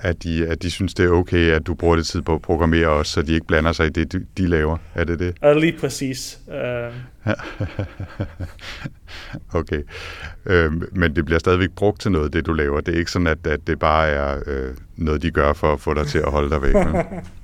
[0.00, 2.42] At de, at de synes, det er okay, at du bruger det tid på at
[2.42, 4.78] programmere også, så de ikke blander sig i det, de, de laver.
[4.94, 5.36] Er det det?
[5.46, 6.38] Uh, lige præcis.
[6.46, 6.94] Uh...
[9.60, 9.82] okay.
[10.46, 12.80] Uh, men det bliver stadigvæk brugt til noget, det du laver.
[12.80, 15.80] Det er ikke sådan, at, at det bare er uh, noget, de gør for at
[15.80, 16.74] få dig til at holde dig væk.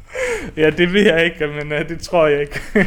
[0.65, 2.61] ja, det ved jeg ikke, men uh, det tror jeg ikke.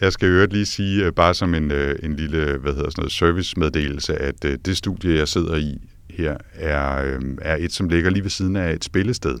[0.00, 3.12] jeg skal øvrigt lige sige, uh, bare som en, en lille hvad hedder sådan noget,
[3.12, 5.78] servicemeddelelse, at det studie, jeg sidder i
[6.12, 9.38] her, er, uh, er et, som ligger lige ved siden af et spillested.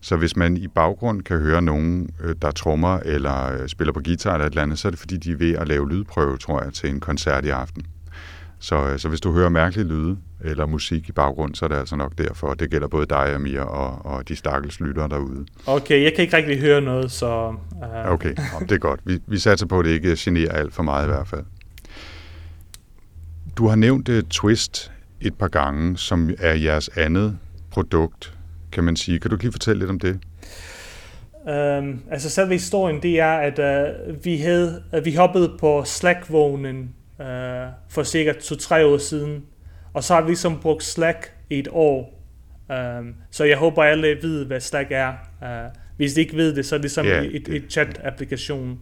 [0.00, 2.10] Så hvis man i baggrund kan høre nogen,
[2.42, 5.32] der trommer eller spiller på guitar eller et eller andet, så er det fordi, de
[5.32, 7.82] er ved at lave lydprøve, tror jeg, til en koncert i aften.
[8.58, 11.96] Så, så hvis du hører mærkelige lyde eller musik i baggrund, så er det altså
[11.96, 12.54] nok derfor.
[12.54, 15.46] Det gælder både dig, Amir, og, og de stakkels lyttere derude.
[15.66, 17.48] Okay, jeg kan ikke rigtig høre noget, så...
[17.48, 18.12] Uh...
[18.12, 19.00] Okay, det er godt.
[19.04, 21.44] Vi, vi satser på, at det ikke generer alt for meget i hvert fald.
[23.56, 27.38] Du har nævnt uh, Twist et par gange, som er jeres andet
[27.70, 28.34] produkt,
[28.72, 29.18] kan man sige.
[29.18, 30.20] Kan du lige fortælle lidt om det?
[31.40, 36.94] Um, altså selve historien, det er, at uh, vi, havde, uh, vi hoppede på Slack-vognen
[37.18, 37.26] uh,
[37.88, 39.44] for cirka 2-3 år siden.
[39.92, 42.20] Og så har vi ligesom brugt Slack i et år.
[42.68, 45.12] Um, så jeg håber, alle ved, hvad Slack er.
[45.42, 47.24] Uh, hvis de ikke ved det, så er det ligesom yeah.
[47.24, 48.78] et, et chat-applikation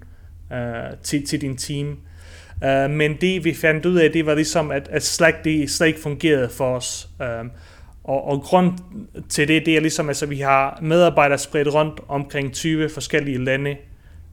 [0.51, 1.99] uh, til, til din team.
[2.63, 5.87] Uh, men det vi fandt ud af, det var ligesom, at, at Slack det slet
[5.87, 7.09] ikke fungerede for os.
[7.21, 7.47] Uh,
[8.05, 8.73] og, og grund
[9.29, 13.77] til det, det er ligesom, altså vi har medarbejdere spredt rundt omkring 20 forskellige lande,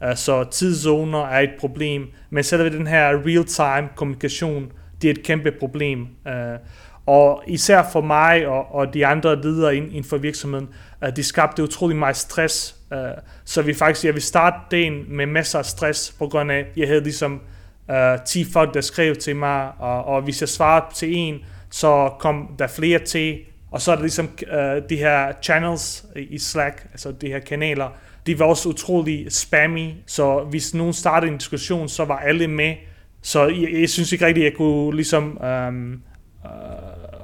[0.05, 5.23] uh, så tidszoner er et problem, men selve den her real-time kommunikation, det er et
[5.23, 6.07] kæmpe problem.
[6.25, 6.31] Uh,
[7.05, 10.69] og især for mig og, og de andre ledere inden for virksomheden,
[11.01, 12.75] uh, det skabte utrolig meget stress.
[12.91, 12.97] Uh,
[13.45, 16.87] så vi faktisk, jeg vil starte dagen med masser af stress, på grund af, jeg
[16.87, 17.41] havde ligesom
[17.91, 21.39] Øh, uh, 10 folk, der skrev til mig, og, og hvis jeg svarede til en,
[21.71, 23.39] så kom der flere til,
[23.71, 27.89] og så er der ligesom uh, de her channels i Slack, altså de her kanaler,
[28.25, 32.75] de var også utrolig spammy, så hvis nogen startede en diskussion, så var alle med.
[33.21, 35.99] Så jeg, jeg synes ikke rigtigt, at jeg kunne ligesom um, øh,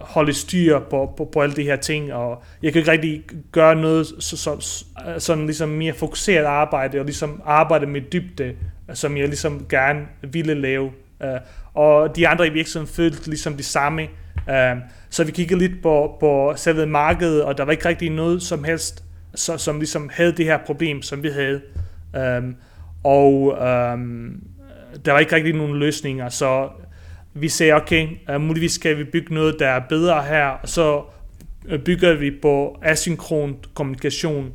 [0.02, 3.76] holde styr på, på, på alle de her ting, og jeg kan ikke rigtig gøre
[3.76, 4.84] noget så, så,
[5.18, 8.56] sådan ligesom mere fokuseret arbejde, og ligesom arbejde med dybde,
[8.94, 10.92] som jeg ligesom gerne ville lave.
[11.20, 11.28] Uh,
[11.74, 14.04] og de andre i virksomheden følte ligesom det samme.
[14.48, 18.44] Uh, så vi kiggede lidt på, på selve markedet, og der var ikke rigtig noget
[18.44, 19.04] som helst,
[19.36, 21.62] så, som ligesom havde det her problem, som vi havde.
[22.38, 22.56] Um,
[23.04, 24.44] og um,
[25.06, 26.70] der var ikke rigtig nogen løsninger, så
[27.34, 31.04] vi sagde, okay, uh, muligvis skal vi bygge noget, der er bedre her, og så
[31.86, 34.52] bygger vi på asynkron kommunikation,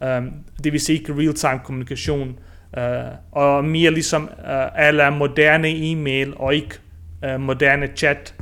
[0.00, 0.32] um,
[0.64, 2.38] det vil sige ikke real-time kommunikation,
[2.76, 2.82] uh,
[3.32, 6.78] og mere ligesom uh, alle moderne e-mail og ikke
[7.26, 8.34] uh, moderne chat.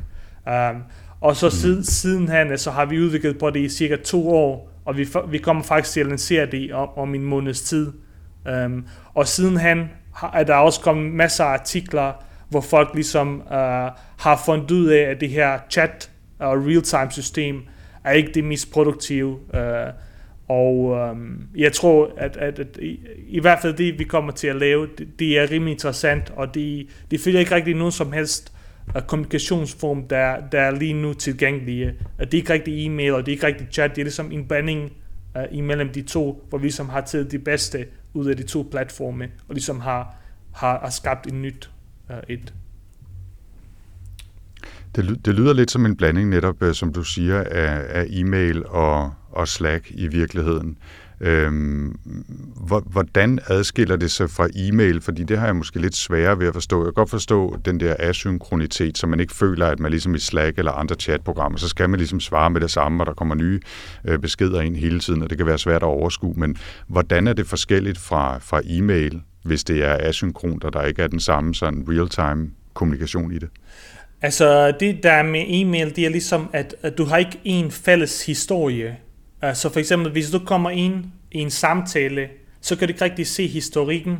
[0.46, 0.82] Um,
[1.20, 4.96] og så siden, sidenhen, så har vi udviklet på det i cirka to år, og
[4.96, 7.92] vi, vi kommer faktisk til at lancere det om, om en måneds tid.
[8.64, 9.90] Um, og sidenhen
[10.34, 12.12] er der også kommet masser af artikler,
[12.48, 13.52] hvor folk ligesom uh,
[14.18, 17.62] har fundet ud af, at det her chat og real-time system
[18.04, 19.38] er ikke det mest produktive.
[19.54, 19.60] Uh,
[20.48, 24.46] og øhm, jeg tror, at, at, at i, i hvert fald det, vi kommer til
[24.46, 28.12] at lave, det, det er rimelig interessant, og det, det følger ikke rigtig nogen som
[28.12, 28.52] helst
[28.96, 31.86] uh, kommunikationsform, der, der er lige nu tilgængelige.
[31.86, 34.32] Uh, det er ikke rigtig e-mail, og det er ikke rigtig chat, det er ligesom
[34.32, 34.92] en blanding
[35.36, 38.68] uh, imellem de to, hvor vi ligesom har taget det bedste ud af de to
[38.70, 40.16] platforme, og ligesom har,
[40.54, 41.70] har, har skabt et nyt
[42.10, 42.54] uh, et.
[44.96, 49.12] Det, det lyder lidt som en blanding netop, som du siger, af, af e-mail og,
[49.30, 50.78] og Slack i virkeligheden.
[51.20, 51.98] Øhm,
[52.86, 55.00] hvordan adskiller det sig fra e-mail?
[55.00, 56.78] Fordi det har jeg måske lidt sværere ved at forstå.
[56.78, 60.18] Jeg kan godt forstå den der asynkronitet, så man ikke føler, at man ligesom i
[60.18, 63.34] Slack eller andre chatprogrammer, så skal man ligesom svare med det samme, og der kommer
[63.34, 63.60] nye
[64.04, 66.34] øh, beskeder ind hele tiden, og det kan være svært at overskue.
[66.36, 71.02] Men hvordan er det forskelligt fra, fra e-mail, hvis det er asynkront, og der ikke
[71.02, 73.48] er den samme sådan real-time kommunikation i det?
[74.22, 78.26] Altså, det der med e-mail, det er ligesom, at, at du har ikke en fælles
[78.26, 78.96] historie.
[79.42, 82.28] Uh, så for eksempel, hvis du kommer ind i en samtale,
[82.60, 84.12] så kan du ikke rigtig se historikken.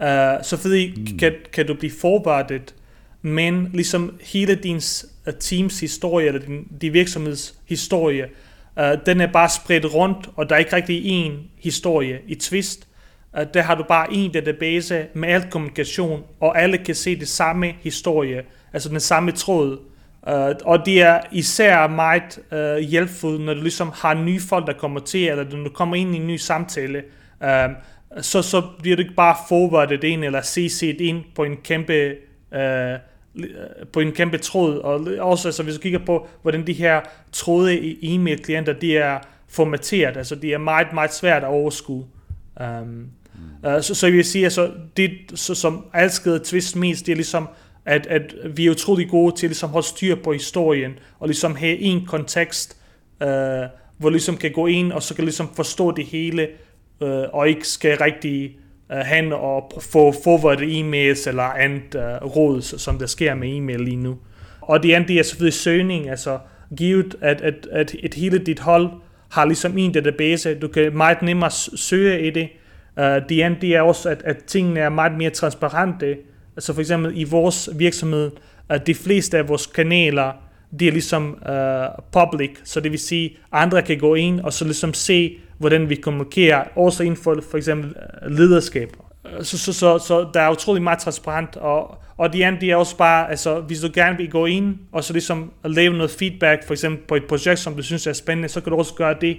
[0.00, 0.06] Uh,
[0.42, 1.18] så fordi mm.
[1.18, 2.74] kan, kan du blive forberedt,
[3.22, 4.80] men ligesom hele din
[5.26, 8.28] uh, teams historie, eller din, din virksomheds historie,
[8.76, 12.88] uh, den er bare spredt rundt, og der er ikke rigtig en historie i Twist.
[13.38, 17.28] Uh, der har du bare en database med alt kommunikation, og alle kan se det
[17.28, 19.78] samme historie altså den samme tråd.
[20.26, 24.72] Uh, og det er især meget uh, hjælpfuldt, når du ligesom har nye folk, der
[24.72, 27.02] kommer til, eller når du kommer ind i en ny samtale,
[27.40, 27.72] uh,
[28.20, 32.14] så, så bliver du ikke bare forwardet ind, eller CC'et ind på en kæmpe,
[32.52, 32.60] uh,
[33.92, 34.78] på en kæmpe tråd.
[34.78, 37.00] Og også altså, hvis du kigger på, hvordan de her
[37.32, 42.06] tråde i e-mail-klienter, de er formateret, altså det er meget, meget svært at overskue.
[42.60, 43.06] Um,
[43.66, 47.16] uh, så, så jeg vil sige, altså, det så, som elskede Twist mest, det er
[47.16, 47.48] ligesom,
[47.84, 51.56] at, at vi er utrolig gode til ligesom at holde styr på historien, og ligesom
[51.56, 52.76] have en kontekst,
[53.22, 53.28] øh,
[53.98, 56.48] hvor ligesom kan gå ind, og så kan ligesom forstå det hele,
[57.02, 58.56] øh, og ikke skal rigtig
[58.92, 63.80] øh, hen og få forwardet e-mails eller andet øh, råd, som der sker med e-mail
[63.80, 64.18] lige nu.
[64.60, 66.38] Og det andet det er selvfølgelig søgning, altså
[66.76, 68.90] givet at, at, at et hele dit hold
[69.30, 72.48] har ligesom en database, du kan meget nemmere søge i det.
[72.96, 76.16] Uh, det andet det er også, at, at tingene er meget mere transparente,
[76.56, 78.30] Altså for eksempel i vores virksomhed,
[78.68, 80.32] at de fleste af vores kanaler,
[80.80, 84.64] de er ligesom uh, public, så det vil sige, andre kan gå ind og så
[84.64, 88.88] ligesom se, hvordan vi kommunikerer, også inden for for eksempel øh, lederskab.
[89.40, 92.76] Så, så, så, så der er utrolig meget transparent, og, og de andre, de er
[92.76, 96.66] også bare, altså hvis du gerne vil gå ind, og så ligesom lave noget feedback,
[96.66, 99.16] for eksempel på et projekt, som du synes er spændende, så kan du også gøre
[99.20, 99.36] det.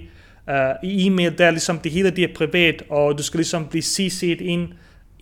[0.48, 3.66] Uh, I e-mail, der er ligesom det hele, det er privat, og du skal ligesom
[3.66, 4.68] blive CC'et ind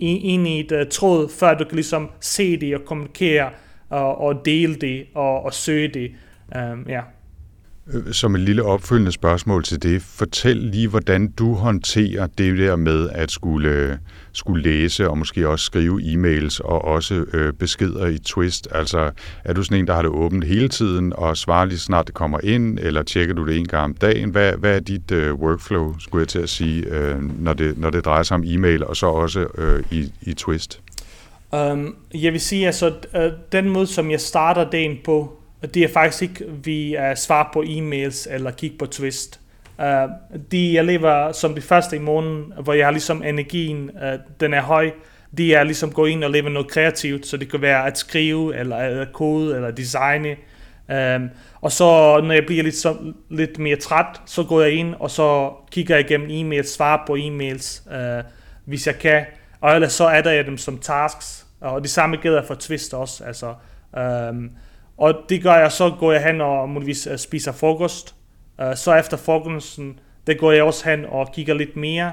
[0.02, 3.50] ind i et uh, tråd, før du kan ligesom se det og kommunikere
[3.88, 6.12] og, og dele det og, og søge det.
[6.56, 6.98] Um, ja.
[6.98, 7.21] Øh,
[7.86, 12.76] Øh, som et lille opfølgende spørgsmål til det, fortæl lige, hvordan du håndterer det der
[12.76, 13.98] med at skulle,
[14.32, 18.68] skulle læse og måske også skrive e-mails og også øh, beskeder i Twist.
[18.70, 19.10] Altså,
[19.44, 22.14] er du sådan en, der har det åbent hele tiden og svarer lige snart det
[22.14, 24.30] kommer ind, eller tjekker du det en gang om dagen?
[24.30, 27.90] Hvad, hvad er dit øh, workflow, skulle jeg til at sige, øh, når, det, når
[27.90, 30.80] det drejer sig om e-mail og så også øh, i, i Twist?
[31.52, 35.41] Um, jeg vil sige, altså, øh, den måde, som jeg starter dagen på,
[35.74, 39.40] det er faktisk ikke via øh, svar på e-mails eller kigge på Twist.
[39.78, 39.84] Uh,
[40.50, 44.54] de jeg lever som det første i morgen, hvor jeg har ligesom energien, uh, den
[44.54, 44.90] er høj,
[45.36, 48.56] de er ligesom gå ind og leve noget kreativt, så det kan være at skrive,
[48.56, 50.36] eller at kode, eller designe.
[50.88, 52.96] Um, og så når jeg bliver lidt, så,
[53.30, 57.16] lidt mere træt, så går jeg ind, og så kigger jeg igennem e-mails, svarer på
[57.16, 58.24] e-mails, uh,
[58.64, 59.24] hvis jeg kan.
[59.60, 63.24] Og ellers så adder jeg dem som tasks, og det samme gælder for Twist også.
[63.24, 63.54] Altså,
[64.30, 64.50] um,
[65.02, 68.14] og det gør jeg, så går jeg hen og muligvis øh, spiser frokost.
[68.60, 72.12] Øh, så efter frokosten, der går jeg også hen og kigger lidt mere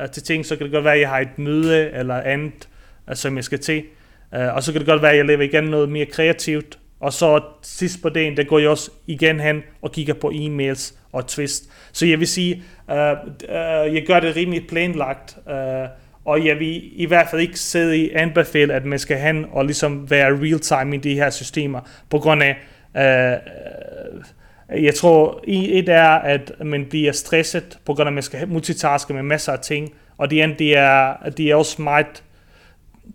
[0.00, 0.46] øh, til ting.
[0.46, 2.68] Så kan det godt være, at jeg har et møde eller andet,
[3.12, 3.84] som jeg skal til.
[4.32, 6.78] Og så kan det godt være, at jeg laver igen noget mere kreativt.
[7.00, 10.94] Og så sidst på dagen, der går jeg også igen hen og kigger på e-mails
[11.12, 11.70] og twist.
[11.92, 15.36] Så jeg vil sige, uh, uh, jeg gør det rimelig planlagt
[16.24, 19.64] og jeg vil i hvert fald ikke sidde i anbefale, at man skal hen og
[19.64, 22.56] ligesom være real-time i de her systemer, på grund af,
[22.96, 28.22] øh, øh jeg tror, et er, at man bliver stresset, på grund af, at man
[28.22, 32.22] skal multitaske med masser af ting, og det andet, det er, det er også meget,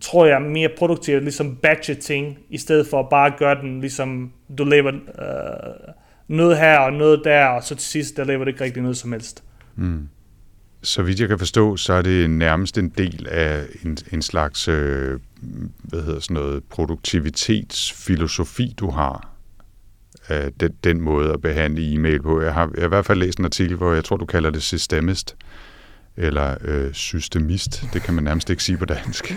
[0.02, 4.32] tror jeg, mere produktivt, ligesom batche ting, i stedet for at bare gøre den, ligesom
[4.58, 5.96] du laver øh,
[6.28, 8.98] noget her og noget der, og så til sidst, der laver det ikke rigtig noget
[8.98, 9.44] som helst.
[9.76, 10.10] Mm
[10.82, 14.68] så vidt jeg kan forstå, så er det nærmest en del af en, en slags
[14.68, 15.20] øh,
[15.84, 19.30] hvad hedder sådan noget, produktivitetsfilosofi, du har.
[20.28, 22.42] Af den, den måde at behandle e-mail på.
[22.42, 24.50] Jeg har, jeg har i hvert fald læst en artikel, hvor jeg tror, du kalder
[24.50, 25.36] det systemist
[26.20, 27.84] eller øh, systemist.
[27.94, 29.36] Det kan man nærmest ikke sige på dansk.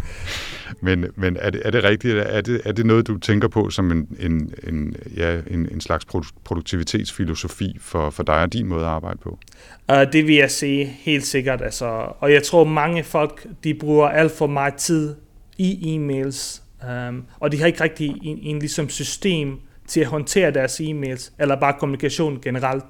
[0.86, 2.18] men men er, det, er det rigtigt?
[2.18, 5.80] Er det, er det noget, du tænker på som en, en, en, ja, en, en
[5.80, 6.06] slags
[6.44, 9.38] produktivitetsfilosofi for, for dig og din måde at arbejde på?
[9.92, 11.62] Uh, det vil jeg sige helt sikkert.
[11.62, 11.86] Altså,
[12.20, 15.14] og jeg tror, mange folk de bruger alt for meget tid
[15.58, 16.62] i e-mails,
[17.08, 21.32] um, og de har ikke rigtig en, en ligesom system til at håndtere deres e-mails,
[21.38, 22.84] eller bare kommunikation generelt.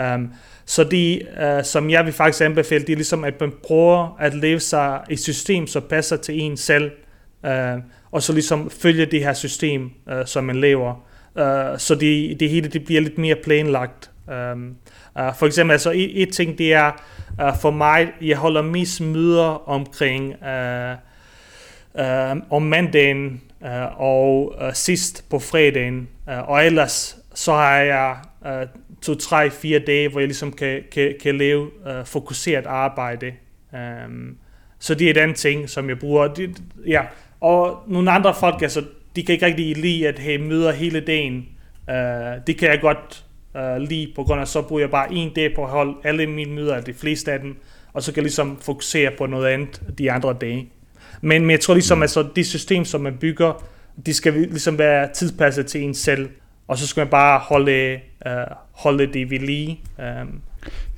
[0.00, 0.32] Um,
[0.64, 4.34] så de, uh, som jeg vil faktisk anbefale, det er ligesom, at man prøver at
[4.34, 6.90] leve sig i et system, som passer til en selv,
[7.44, 7.50] uh,
[8.10, 10.94] og så ligesom følge det her system, uh, som man lever.
[11.34, 14.10] Uh, så det, det hele det bliver lidt mere planlagt.
[14.52, 14.76] Um,
[15.20, 16.92] uh, for eksempel, altså et, et ting, det er
[17.42, 20.92] uh, for mig, jeg holder mest møder omkring uh,
[22.00, 28.16] uh, om mandagen uh, og uh, sidst på fredagen, uh, og ellers så har jeg
[28.46, 28.68] uh,
[29.06, 33.32] to, tre, fire dage, hvor jeg ligesom kan, kan, kan lave uh, fokuseret arbejde.
[33.72, 34.36] Um,
[34.78, 36.28] så det er den ting, som jeg bruger.
[36.28, 37.02] Det, ja.
[37.40, 38.84] Og nogle andre folk, altså,
[39.16, 41.46] de kan ikke rigtig lide at have møder hele dagen.
[41.88, 41.94] Uh,
[42.46, 45.54] det kan jeg godt uh, lide, på grund af, så bruger jeg bare en dag
[45.54, 47.56] på at holde alle mine møder, de fleste af dem,
[47.92, 50.68] og så kan jeg ligesom fokusere på noget andet de andre dage.
[51.20, 53.66] Men, men jeg tror ligesom, at altså, det system, som man bygger,
[54.06, 56.28] de skal ligesom være tidspasset til en selv
[56.68, 58.32] og så skal man bare holde, øh,
[58.72, 59.80] holde det ved lige.
[59.98, 60.40] Um.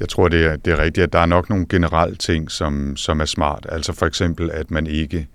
[0.01, 2.97] Jeg tror, det er, det er rigtigt, at der er nok nogle generelle ting, som,
[2.97, 3.67] som er smart.
[3.69, 5.27] Altså for eksempel, at man ikke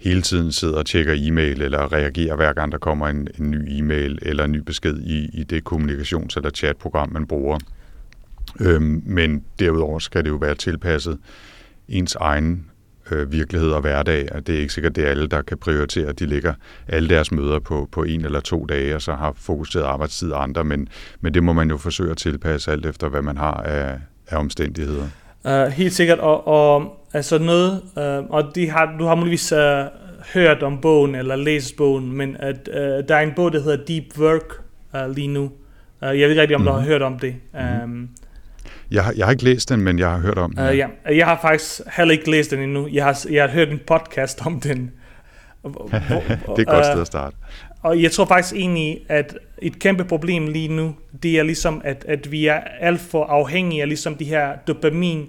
[0.00, 3.68] hele tiden sidder og tjekker e-mail, eller reagerer hver gang, der kommer en, en ny
[3.68, 7.58] e-mail, eller en ny besked i, i det kommunikations- eller chatprogram, man bruger.
[8.60, 11.18] Øhm, men derudover skal det jo være tilpasset
[11.88, 12.66] ens egen
[13.12, 14.28] øh, virkelighed og hverdag.
[14.32, 16.12] Og det er ikke sikkert, det er alle, der kan prioritere.
[16.12, 16.54] De ligger
[16.88, 20.64] alle deres møder på, på en eller to dage, og så har fokuseret arbejdstid andre,
[20.64, 20.88] men,
[21.20, 23.98] men det må man jo forsøge at tilpasse alt efter, hvad man har af,
[24.28, 25.06] af omstændigheder.
[25.44, 29.58] Uh, helt sikkert, og, og altså noget, uh, og de har, du har muligvis uh,
[30.34, 32.74] hørt om bogen, eller læst bogen, men at uh,
[33.08, 34.62] der er en bog, der hedder Deep Work
[34.94, 35.42] uh, lige nu.
[35.42, 35.50] Uh,
[36.02, 36.66] jeg ved ikke rigtig, om mm.
[36.66, 36.88] du har mhm.
[36.88, 37.34] hørt om det.
[37.84, 38.08] Um,
[38.92, 40.68] jeg har, jeg har ikke læst den, men jeg har hørt om den.
[40.68, 40.86] Uh, ja.
[41.06, 42.88] Jeg har faktisk heller ikke læst den endnu.
[42.92, 44.90] Jeg har, jeg har hørt en podcast om den.
[45.64, 47.36] det er et godt sted at starte.
[47.82, 52.04] Og jeg tror faktisk egentlig, at et kæmpe problem lige nu, det er ligesom, at,
[52.08, 55.28] at vi er alt for afhængige af ligesom de her dopamin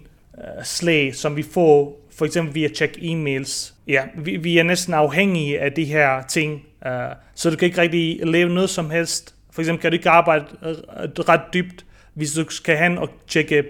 [0.63, 3.73] slag, som vi får for eksempel via check e-mails.
[3.87, 6.91] Ja, vi, vi er næsten afhængige af de her ting, uh,
[7.35, 9.35] så du kan ikke rigtig lave noget som helst.
[9.51, 10.45] For eksempel kan du ikke arbejde
[11.29, 13.63] ret dybt, hvis du skal hen og tjekke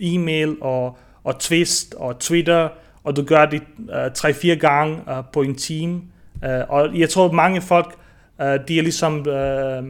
[0.00, 2.68] e-mail og, og twist og Twitter,
[3.04, 6.02] og du gør det øh, uh, 3-4 gange uh, på en time.
[6.46, 7.98] Uh, og jeg tror, mange folk
[8.38, 9.18] Uh, de er ligesom...
[9.18, 9.88] Uh,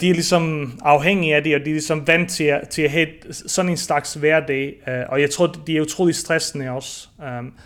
[0.00, 2.90] de er ligesom afhængige af det, og de er ligesom vant til at, til at
[2.90, 4.74] have sådan en slags hverdag,
[5.08, 7.08] og jeg tror, de er utrolig stressende også.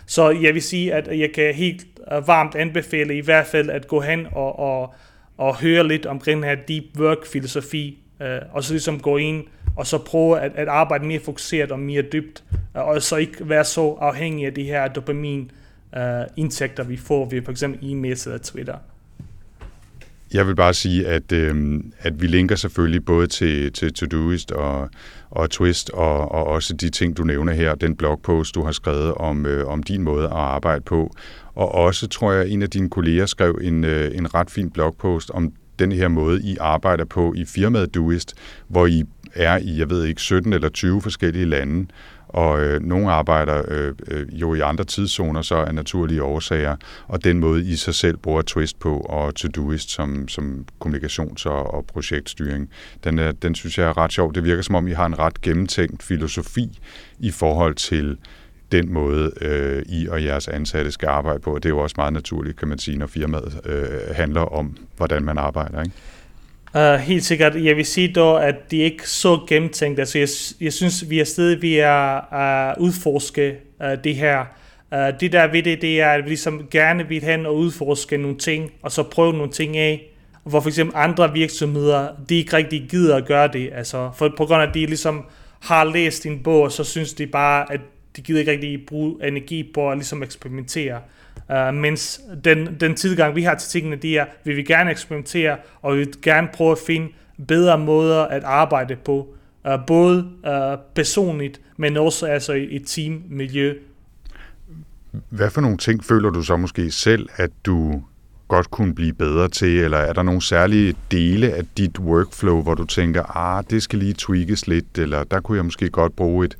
[0.07, 1.85] Så jeg vil sige, at jeg kan helt
[2.25, 4.93] varmt anbefale i hvert fald at gå hen og, og,
[5.37, 9.43] og høre lidt omkring den her deep work-filosofi, øh, og så ligesom gå ind
[9.75, 12.43] og så prøve at, at arbejde mere fokuseret og mere dybt,
[12.77, 15.51] øh, og så ikke være så afhængig af de her dopamin
[15.97, 16.01] uh,
[16.37, 18.75] indtægter, vi får ved for eksempel e-mails eller Twitter.
[20.33, 24.89] Jeg vil bare sige, at, øh, at vi linker selvfølgelig både til, til Todoist og,
[25.29, 29.13] og Twist, og, og også de ting, du nævner her, den blogpost, du har skrevet
[29.13, 31.15] om, øh, om din måde at arbejde på.
[31.55, 35.31] Og også, tror jeg, en af dine kolleger skrev en, øh, en ret fin blogpost
[35.31, 38.33] om den her måde, I arbejder på i firmaet Doist,
[38.67, 39.03] hvor I
[39.35, 41.87] er i, jeg ved ikke, 17 eller 20 forskellige lande,
[42.33, 46.75] og øh, nogle arbejder øh, øh, jo i andre tidszoner, så af naturlige årsager,
[47.07, 51.73] og den måde I sig selv bruger Twist på, og Todoist som, som kommunikations- og,
[51.73, 52.69] og projektstyring,
[53.03, 54.33] den, er, den synes jeg er ret sjov.
[54.33, 56.79] Det virker som om, I har en ret gennemtænkt filosofi
[57.19, 58.17] i forhold til
[58.73, 61.55] den måde, øh, I og jeres ansatte skal arbejde på.
[61.55, 65.23] Det er jo også meget naturligt, kan man sige, når firmaet øh, handler om, hvordan
[65.23, 65.81] man arbejder.
[65.81, 65.95] Ikke?
[66.75, 67.63] Uh, helt sikkert.
[67.63, 69.99] Jeg vil sige dog, at de ikke så gennemtænkt.
[69.99, 70.27] Altså, jeg,
[70.61, 74.45] jeg synes, vi er stadig ved at uh, øh, udforske uh, det her.
[74.91, 78.17] Uh, det der ved det, det er, at vi ligesom gerne vil hen og udforske
[78.17, 80.09] nogle ting, og så prøve nogle ting af,
[80.43, 83.69] hvor for eksempel andre virksomheder, de ikke rigtig gider at gøre det.
[83.73, 85.25] Altså, for på grund af, at de ligesom
[85.59, 87.81] har læst en bog, så synes de bare, at
[88.15, 91.01] de gider ikke rigtig bruge energi på at ligesom eksperimentere.
[91.49, 95.57] Uh, mens den, den tilgang, vi har til tingene, det er, vi vil gerne eksperimentere,
[95.81, 97.07] og vi vil gerne prøve at finde
[97.47, 99.35] bedre måder at arbejde på.
[99.65, 103.73] Uh, både uh, personligt, men også altså i et teammiljø.
[105.29, 108.03] Hvad for nogle ting føler du så måske selv, at du
[108.47, 112.73] godt kunne blive bedre til, eller er der nogle særlige dele af dit workflow, hvor
[112.73, 116.45] du tænker, ah, det skal lige tweakes lidt, eller der kunne jeg måske godt bruge
[116.45, 116.57] et,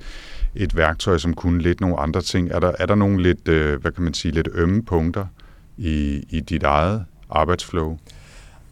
[0.56, 2.52] et værktøj, som kunne lidt nogle andre ting.
[2.52, 5.26] Er der, er der nogle lidt, øh, hvad kan man sige, lidt ømme punkter
[5.78, 7.98] i, i dit eget arbejdsflow?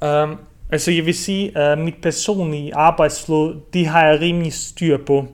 [0.02, 0.38] Um,
[0.70, 5.28] altså jeg vil sige, at uh, mit personlige arbejdsflow, de har jeg rimelig styr på.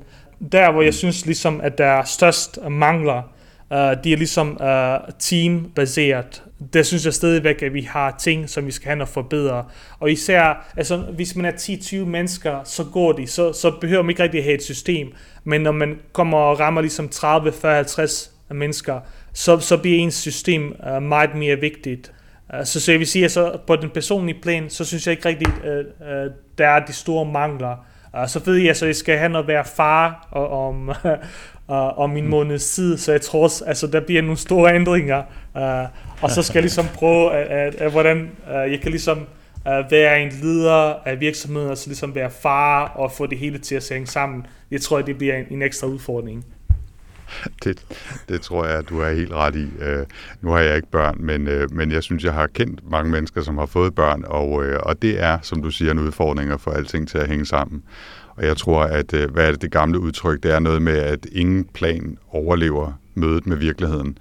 [0.52, 0.94] Der, hvor jeg mm.
[0.94, 3.22] synes ligesom, at der er størst mangler,
[3.72, 6.44] uh, de er ligesom uh, team-baseret.
[6.74, 9.66] Der synes jeg stadigvæk, at vi har ting, som vi skal have og forbedre.
[10.00, 14.10] Og især, altså hvis man er 10-20 mennesker, så går det, så, så behøver man
[14.10, 15.12] ikke rigtig at have et system.
[15.44, 19.00] Men når man kommer og rammer ligesom 30, 40, 50 mennesker,
[19.34, 22.12] så, så bliver ens system uh, meget mere vigtigt.
[22.54, 25.12] Uh, så, så jeg vil sige, at så på den personlige plan, så synes jeg
[25.12, 27.86] ikke rigtigt, uh, uh, der er de store mangler.
[28.14, 30.92] Uh, så ved jeg, at jeg skal have noget være far og, om,
[31.70, 35.24] uh, om en måneds tid, så jeg tror også, altså der bliver nogle store ændringer.
[35.56, 35.90] Uh,
[36.22, 39.92] og så skal jeg ligesom prøve, at, at, at hvordan uh, jeg kan ligesom uh,
[39.92, 43.76] være en leder af virksomheden, og så ligesom være far og få det hele til
[43.76, 44.46] at hænge sammen.
[44.72, 46.46] Jeg tror, det bliver en, en ekstra udfordring.
[47.64, 47.86] Det,
[48.30, 49.66] det tror jeg, at du er helt ret i.
[49.66, 50.06] Uh,
[50.42, 53.42] nu har jeg ikke børn, men, uh, men jeg synes, jeg har kendt mange mennesker,
[53.42, 56.62] som har fået børn, og, uh, og det er, som du siger, en udfordring at
[56.62, 57.84] få alting til at hænge sammen.
[58.38, 60.98] Og jeg tror, at uh, hvad er det, det gamle udtryk, det er noget med,
[60.98, 64.18] at ingen plan overlever mødet med virkeligheden.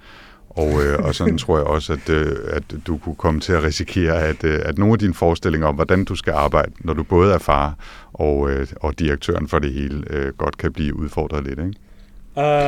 [0.49, 3.63] Og, øh, og sådan tror jeg også, at, øh, at du kunne komme til at
[3.63, 7.03] risikere, at, øh, at nogle af dine forestillinger om, hvordan du skal arbejde, når du
[7.03, 7.75] både er far
[8.13, 11.73] og, øh, og direktøren for det hele, øh, godt kan blive udfordret lidt, ikke?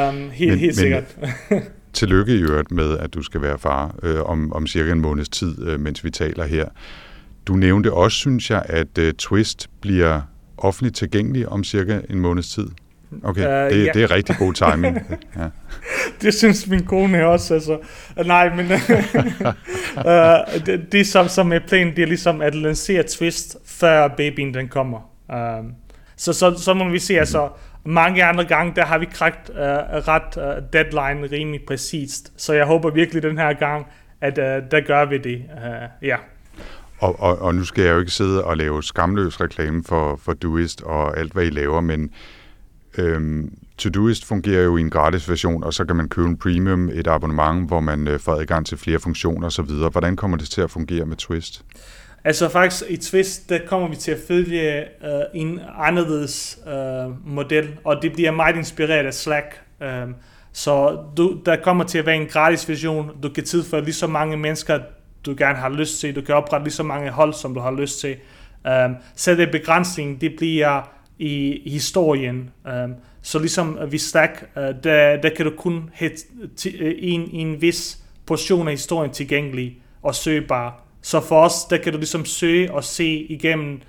[0.09, 1.17] Um, helt, men, helt sikkert.
[1.49, 1.61] Men,
[1.93, 5.29] tillykke i øvrigt med, at du skal være far øh, om, om cirka en måneds
[5.29, 6.65] tid, øh, mens vi taler her.
[7.47, 10.21] Du nævnte også, synes jeg, at øh, Twist bliver
[10.59, 12.67] offentligt tilgængelig om cirka en månes tid.
[13.23, 13.91] Okay, uh, det, ja.
[13.91, 14.97] det er rigtig god timing.
[15.37, 15.45] ja.
[16.21, 17.53] Det synes min kone også.
[17.53, 17.79] Altså.
[18.25, 18.79] Nej, men uh,
[20.65, 24.67] det, det som, som er planen, det er ligesom at lancere Twist, før babyen den
[24.67, 24.99] kommer.
[25.29, 25.71] Uh,
[26.15, 27.49] så, så, så må vi se, altså
[27.85, 29.55] mange andre gange, der har vi krægt uh,
[30.07, 32.33] ret uh, deadline rimelig præcist.
[32.37, 33.85] Så jeg håber virkelig den her gang,
[34.21, 35.35] at uh, der gør vi det.
[35.35, 36.17] Uh, ja.
[36.99, 40.33] Og, og, og nu skal jeg jo ikke sidde og lave skamløs reklame for, for
[40.33, 42.11] Doist og alt, hvad I laver, men
[42.97, 46.89] Øhm, Todoist fungerer jo i en gratis version, og så kan man købe en premium,
[46.89, 49.65] et abonnement, hvor man øh, får adgang til flere funktioner osv.
[49.91, 51.65] Hvordan kommer det til at fungere med Twist?
[52.23, 57.69] Altså faktisk i Twist, der kommer vi til at følge øh, en anderledes øh, model,
[57.83, 59.61] og det bliver meget inspireret af Slack.
[59.83, 60.07] Øh,
[60.53, 63.11] så du, der kommer til at være en gratis version.
[63.23, 64.79] Du kan tilføje lige så mange mennesker,
[65.25, 66.15] du gerne har lyst til.
[66.15, 68.15] Du kan oprette lige så mange hold, som du har lyst til.
[68.67, 70.89] Øh, så det begrænsning, det bliver
[71.19, 72.49] i historien.
[72.65, 76.11] Um, så ligesom vi Stack, uh, der, der kan du kun have
[76.99, 80.83] en, en vis portion af historien tilgængelig og søgbar.
[81.01, 83.81] Så for os, der kan du ligesom søge og se igennem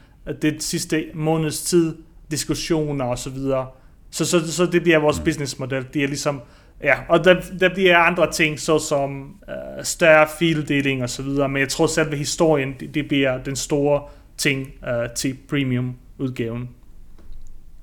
[0.43, 1.97] det sidste måneds tid,
[2.31, 3.67] diskussioner og så videre.
[4.11, 5.25] Så, så, så det bliver vores mm.
[5.25, 5.87] businessmodel.
[5.95, 6.41] Det er ligesom,
[6.83, 11.61] ja, og der, der bliver andre ting, såsom øh, større fildeling og så videre, men
[11.61, 14.03] jeg tror selv, at historien, det, det bliver den store
[14.37, 16.69] ting øh, til premium-udgaven.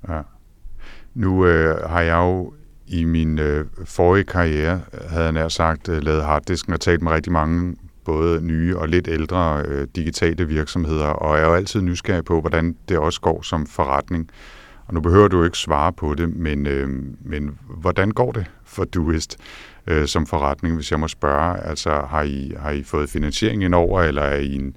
[0.10, 0.22] Ja.
[1.14, 2.54] Nu øh, har jeg jo
[2.88, 7.12] i min øh, forrige karriere, havde jeg nær sagt, øh, lavet harddisken og talt med
[7.12, 7.76] rigtig mange
[8.06, 12.76] både nye og lidt ældre øh, digitale virksomheder, og er jo altid nysgerrig på, hvordan
[12.90, 14.30] det også går som forretning.
[14.88, 16.90] Og nu behøver du ikke svare på det, men, øh,
[17.22, 19.38] men hvordan går det for Duist
[19.88, 21.60] øh, som forretning, hvis jeg må spørge?
[21.64, 24.76] Altså har I, har I fået finansiering ind over, eller er I en,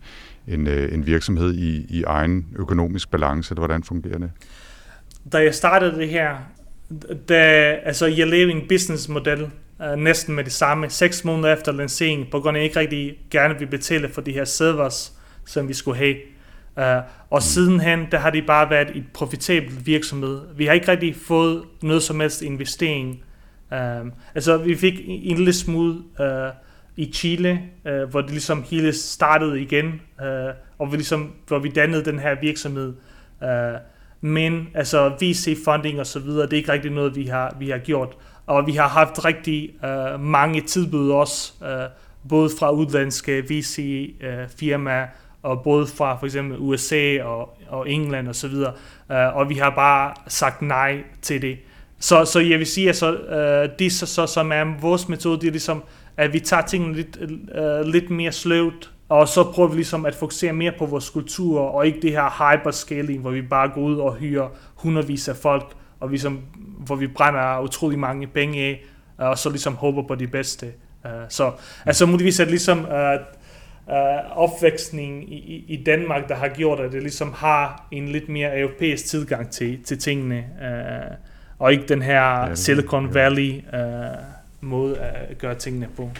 [0.49, 4.31] en, øh, en virksomhed i, i egen økonomisk balance, eller hvordan fungerer det?
[5.33, 6.37] Da jeg startede det her,
[7.29, 9.51] da, altså jeg lavede en businessmodel
[9.81, 12.81] uh, næsten med det samme, seks måneder efter lanceringen, på grund af at jeg ikke
[12.81, 15.13] rigtig gerne ville betale for de her servers,
[15.47, 16.15] som vi skulle have.
[16.81, 20.41] Uh, og sidenhen, der har det bare været et profitabelt virksomhed.
[20.57, 23.23] Vi har ikke rigtig fået noget som helst investering.
[23.71, 23.79] Uh,
[24.35, 26.27] altså, vi fik en lille smule uh,
[26.97, 30.27] i Chile, uh, hvor det ligesom hele startede igen, uh,
[30.79, 32.95] og vi ligesom, hvor vi dannede den her virksomhed.
[33.43, 33.49] Uh,
[34.21, 37.79] men altså VC-funding og så videre, det er ikke rigtig noget, vi har, vi har
[37.79, 38.17] gjort.
[38.47, 45.09] Og vi har haft rigtig uh, mange tilbud også, uh, både fra udlandske VC-firmaer, uh,
[45.43, 48.73] og både fra for eksempel USA og, og England og så videre.
[49.11, 51.59] Uh, og vi har bare sagt nej til det.
[51.99, 55.41] Så, så jeg vil sige, at altså, uh, det så, så, som er vores metode,
[55.41, 55.83] det er ligesom,
[56.17, 57.19] at vi tager tingene lidt,
[57.61, 61.61] uh, lidt mere sløvt, og så prøver vi ligesom at fokusere mere på vores kultur,
[61.61, 65.73] og ikke det her hyperscaling, hvor vi bare går ud og hyrer hundredvis af folk,
[66.01, 66.41] og vi som,
[66.87, 68.85] hvor vi brænder utrolig mange penge af,
[69.19, 70.67] og så ligesom håber på det bedste.
[71.05, 71.53] Uh, så
[71.87, 73.40] altså muligvis er det ligesom uh,
[73.91, 78.61] uh, opvækstning i, i Danmark, der har gjort, at det ligesom har en lidt mere
[78.61, 81.17] europæisk tilgang til, til tingene, uh,
[81.59, 83.81] og ikke den her Silicon Valley uh,
[84.61, 86.11] måde at gøre tingene på.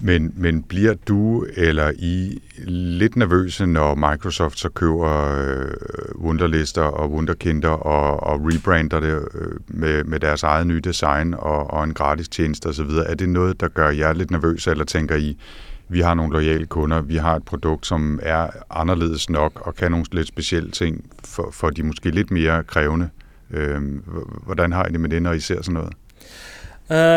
[0.00, 5.70] Men, men bliver du eller I lidt nervøse, når Microsoft så køber øh,
[6.14, 11.70] Wunderlister og Wunderkinder og, og rebrander det øh, med, med deres eget nye design og,
[11.70, 12.90] og en gratis tjeneste osv.?
[13.06, 15.38] Er det noget, der gør jer lidt nervøse, eller tænker I,
[15.88, 19.90] vi har nogle loyale kunder, vi har et produkt, som er anderledes nok og kan
[19.90, 23.08] nogle lidt specielle ting for, for de måske lidt mere krævende?
[23.50, 23.82] Øh,
[24.44, 25.92] hvordan har I det med det, når I ser sådan noget?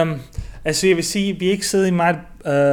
[0.03, 0.21] Um,
[0.65, 2.17] altså jeg vil sige, vi er ikke sidder meget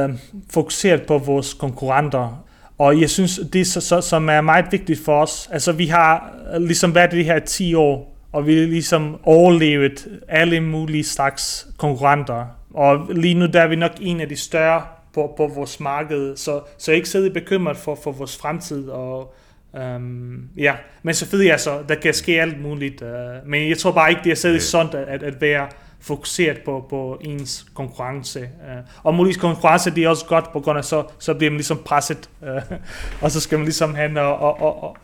[0.09, 0.15] uh,
[0.49, 2.43] fokuseret på vores konkurrenter,
[2.77, 5.87] og jeg synes, det er så, så, som er meget vigtigt for os, altså vi
[5.87, 10.59] har øh, ligesom været i det her 10 år, og vi har ligesom overlevet alle
[10.59, 14.81] mulige slags konkurrenter, og lige nu der er vi nok en af de større
[15.17, 19.33] på, på vores marked, så, så ikke siddet bekymret for, for vores fremtid, og
[19.73, 23.09] Um, ja, men selvfølgelig altså, der kan ske alt muligt, uh,
[23.45, 25.67] men jeg tror bare ikke, det er særlig sundt at, at, være
[25.99, 28.39] fokuseret på, på ens konkurrence.
[28.39, 31.57] Uh, og muligvis konkurrence, det er også godt, på grund af så, så bliver man
[31.57, 32.77] ligesom presset, uh,
[33.21, 34.97] og så skal man ligesom hen og, og, og, og,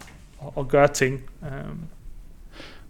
[0.56, 1.22] og gøre ting.
[1.42, 1.48] Uh.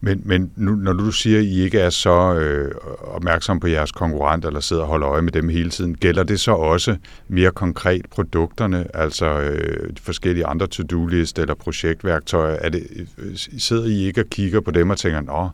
[0.05, 3.91] Men, men nu, når du siger, at I ikke er så øh, opmærksom på jeres
[3.91, 6.95] konkurrenter, eller sidder og holder øje med dem hele tiden, gælder det så også
[7.27, 12.55] mere konkret produkterne, altså øh, de forskellige andre to-do-list eller projektværktøjer?
[12.55, 15.49] Er det, øh, sidder I ikke og kigger på dem og tænker, nå,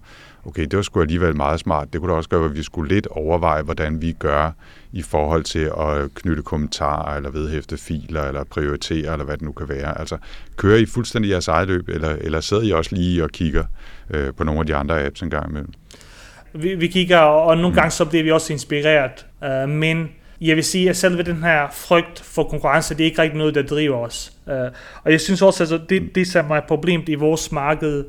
[0.46, 1.94] okay, det var sgu alligevel meget smart.
[1.94, 4.52] Det kunne da også gøre, at vi skulle lidt overveje, hvordan vi gør
[4.92, 9.52] i forhold til at knytte kommentarer, eller vedhæfte filer, eller prioritere, eller hvad det nu
[9.52, 10.00] kan være.
[10.00, 10.18] Altså,
[10.58, 13.64] kører I fuldstændig jeres eget løb, eller, eller sidder I også lige og kigger
[14.10, 15.74] øh, på nogle af de andre apps en gang imellem?
[16.54, 17.76] Vi, vi kigger, og nogle mm.
[17.76, 20.10] gange så bliver vi også inspireret, øh, men
[20.42, 23.56] jeg vil sige, at selve den her frygt for konkurrence, det er ikke rigtig noget,
[23.56, 24.34] der driver os.
[24.48, 24.54] Uh,
[25.04, 28.06] og jeg synes også, at altså, det, det som er problemet i vores marked,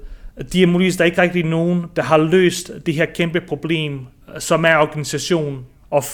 [0.52, 4.00] de er muligvis, der er ikke rigtig nogen, der har løst det her kæmpe problem,
[4.34, 5.66] øh, som er organisation.
[5.90, 6.04] Og,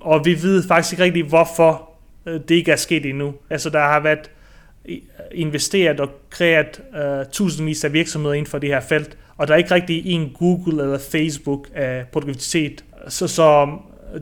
[0.00, 1.90] og vi ved faktisk ikke rigtig, hvorfor
[2.26, 3.34] øh, det ikke er sket endnu.
[3.50, 4.30] Altså, der har været
[5.32, 9.58] investeret og kreeret uh, tusindvis af virksomheder inden for det her felt, og der er
[9.58, 12.84] ikke rigtig en Google eller Facebook af produktivitet.
[13.08, 13.78] Så, så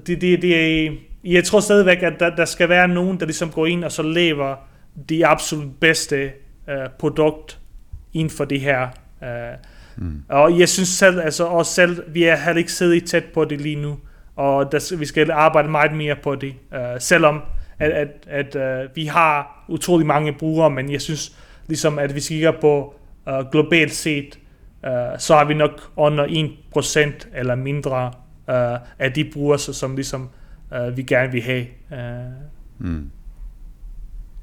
[0.07, 0.93] det, det, det er,
[1.25, 4.03] jeg tror stadigvæk, at der, der skal være nogen, der ligesom går ind og så
[4.03, 4.57] lever
[5.09, 6.31] det absolut bedste
[6.69, 7.59] uh, produkt
[8.13, 8.89] inden for det her
[9.23, 9.29] Uh,
[9.97, 10.23] mm.
[10.29, 13.61] Og jeg synes selv, altså også selv, vi er heller ikke siddet tæt på det
[13.61, 13.99] lige nu,
[14.37, 17.43] og der, vi skal arbejde meget mere på det, uh, selvom
[17.79, 22.31] at, at, at uh, vi har utrolig mange brugere, men jeg synes ligesom, at hvis
[22.31, 22.95] vi kigger på
[23.27, 24.39] uh, globalt set,
[24.83, 28.07] uh, så har vi nok under 1% eller mindre
[28.49, 30.29] uh, af de brugere, som ligesom
[30.71, 31.67] uh, vi gerne vil have.
[31.91, 32.87] Uh.
[32.87, 33.11] Mm.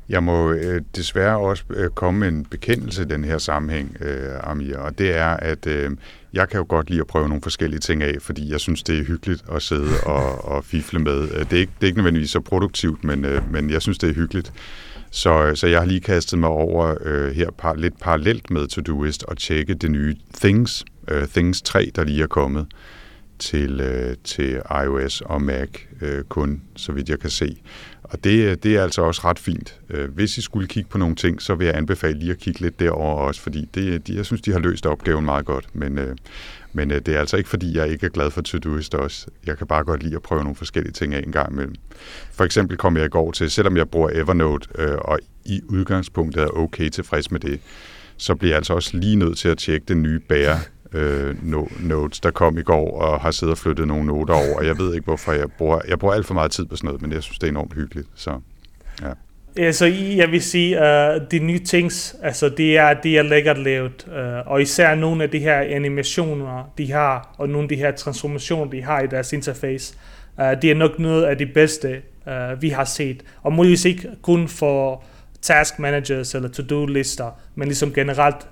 [0.10, 4.34] Jeg må øh, desværre også øh, komme med en bekendelse i den her sammenhæng, øh,
[4.44, 5.92] Amir, og det er, at øh,
[6.34, 9.00] jeg kan jo godt lide at prøve nogle forskellige ting af, fordi jeg synes, det
[9.00, 11.22] er hyggeligt at sidde og, og fifle med.
[11.22, 14.10] Det er, ikke, det er ikke nødvendigvis så produktivt, men, øh, men jeg synes, det
[14.10, 14.54] er hyggeligt.
[15.12, 19.24] Så, så jeg har lige kastet mig over øh, her par, lidt parallelt med Todoist
[19.24, 22.66] og tjekke det nye Things, øh, Things 3, der lige er kommet
[23.40, 25.70] til, øh, til iOS og Mac
[26.02, 27.62] øh, kun, så vidt jeg kan se.
[28.04, 29.80] Og det, øh, det er altså også ret fint.
[29.90, 32.62] Øh, hvis I skulle kigge på nogle ting, så vil jeg anbefale lige at kigge
[32.62, 35.76] lidt derover også, fordi det, de, jeg synes, de har løst opgaven meget godt.
[35.76, 36.16] Men, øh,
[36.74, 39.28] men det er altså ikke, fordi jeg ikke er glad for Todoist også.
[39.46, 41.76] Jeg kan bare godt lide at prøve nogle forskellige ting af en gang imellem.
[42.32, 46.48] For eksempel kom jeg i går til, selvom jeg bruger Evernote, og i udgangspunktet er
[46.48, 47.60] okay tilfreds med det,
[48.18, 50.60] så bliver jeg altså også lige nødt til at tjekke den nye bære
[50.94, 51.36] øh,
[51.80, 54.56] notes, der kom i går, og har siddet og flyttet nogle noter over.
[54.58, 55.80] Og jeg ved ikke, hvorfor jeg bruger...
[55.88, 57.74] Jeg bruger alt for meget tid på sådan noget, men jeg synes, det er enormt
[57.74, 58.08] hyggeligt.
[58.16, 58.32] Så,
[59.02, 59.08] ja.
[59.58, 59.86] Ja, så
[60.16, 64.52] jeg vil sige, uh, de nye ting, altså det er, det er lækkert lavet, uh,
[64.52, 68.72] og især nogle af de her animationer, de har, og nogle af de her transformationer,
[68.72, 69.96] de har i deres interface,
[70.38, 74.10] uh, det er nok noget af det bedste, uh, vi har set, og muligvis ikke
[74.22, 75.04] kun for
[75.42, 78.48] task managers eller to-do lister, men ligesom generelt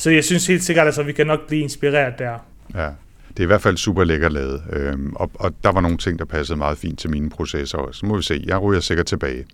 [0.00, 2.38] så jeg synes helt sikkert, at altså, vi kan nok blive inspireret der.
[2.74, 2.88] Ja,
[3.28, 6.18] det er i hvert fald super lækker lavet, øhm, og, og der var nogle ting,
[6.18, 7.98] der passede meget fint til mine processer også.
[7.98, 9.44] Så må vi se, jeg ryger sikkert tilbage.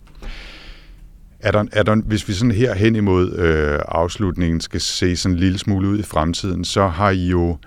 [1.41, 5.35] Er der, er der, hvis vi sådan her hen imod øh, afslutningen skal se sådan
[5.35, 7.59] en lille smule ud i fremtiden, så har I jo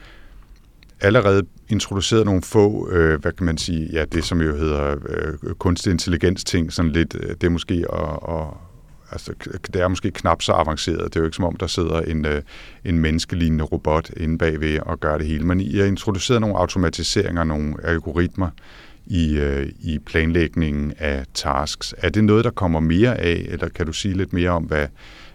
[1.02, 5.54] allerede introduceret nogle få, øh, hvad kan man sige, ja, det som jo hedder øh,
[5.54, 8.69] kunstig intelligens ting, sådan lidt, øh, det er måske at, at
[9.12, 9.34] altså,
[9.74, 11.04] det er måske knap så avanceret.
[11.04, 12.42] Det er jo ikke som om, der sidder en, øh,
[12.86, 15.46] en menneskelignende robot inde bagved og gør det hele.
[15.46, 18.50] Men I har introduceret nogle automatiseringer, nogle algoritmer
[19.06, 21.96] i, øh, i planlægningen af tasks.
[21.98, 24.88] Er det noget, der kommer mere af, eller kan du sige lidt mere om, hvad,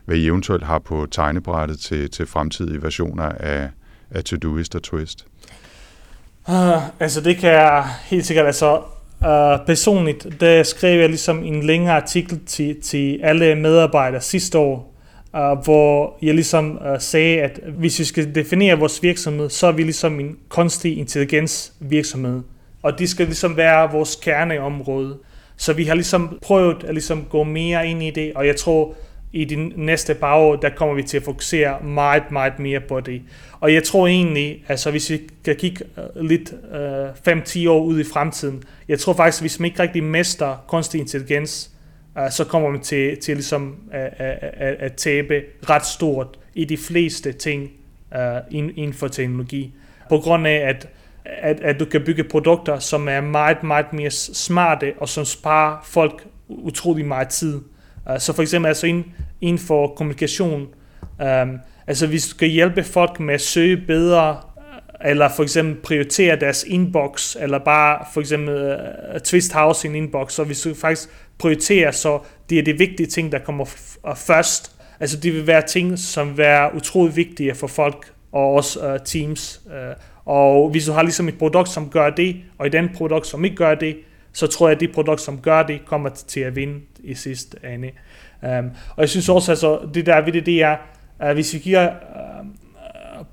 [0.04, 3.70] hvad I eventuelt har på tegnebrættet til, til fremtidige versioner af,
[4.10, 5.26] af Todoist og Twist?
[6.48, 8.82] Uh, altså det kan jeg helt sikkert, altså
[9.24, 14.94] Uh, personligt, der skrev jeg ligesom en længere artikel til, til alle medarbejdere sidste år,
[15.34, 19.72] uh, hvor jeg ligesom uh, sagde, at hvis vi skal definere vores virksomhed, så er
[19.72, 22.42] vi ligesom en kunstig intelligens virksomhed.
[22.82, 25.16] Og det skal ligesom være vores kerneområde.
[25.56, 28.94] Så vi har ligesom prøvet at ligesom gå mere ind i det, og jeg tror,
[29.34, 33.00] i de næste par år, der kommer vi til at fokusere meget, meget mere på
[33.00, 33.22] det.
[33.60, 36.54] Og jeg tror egentlig, altså hvis vi kan kigge øh, lidt
[37.26, 41.00] øh, 5-10 år ud i fremtiden, jeg tror faktisk, hvis man ikke rigtig mester kunstig
[41.00, 41.70] intelligens,
[42.18, 46.76] øh, så kommer man til, til ligesom øh, øh, at tabe ret stort i de
[46.76, 47.70] fleste ting
[48.14, 48.20] uh,
[48.50, 49.74] inden for teknologi.
[50.08, 50.88] På grund af, at,
[51.24, 55.76] at, at du kan bygge produkter, som er meget, meget mere smarte, og som sparer
[55.84, 57.60] folk utrolig meget tid.
[58.10, 59.04] Uh, så for eksempel altså inden,
[59.40, 65.10] inden for kommunikation, um, altså hvis du skal hjælpe folk med at søge bedre, øh,
[65.10, 68.76] eller for eksempel prioritere deres inbox, eller bare for eksempel
[69.14, 72.18] uh, twist house in inbox, så hvis du faktisk prioriterer, så
[72.50, 73.64] det er de vigtige ting, der kommer
[74.16, 74.70] først.
[75.00, 78.98] Altså det vil være ting, som vil være utrolig vigtige for folk og også uh,
[79.04, 79.60] teams.
[79.66, 79.72] Uh,
[80.24, 83.44] og hvis du har ligesom et produkt, som gør det, og et andet produkt, som
[83.44, 83.96] ikke gør det,
[84.34, 87.56] så tror jeg, at de produkter, som gør det, kommer til at vinde i sidste
[87.74, 87.90] ende.
[88.42, 90.76] Um, og jeg synes også, altså, det der ved det, det er,
[91.24, 92.46] uh, hvis vi kigger uh,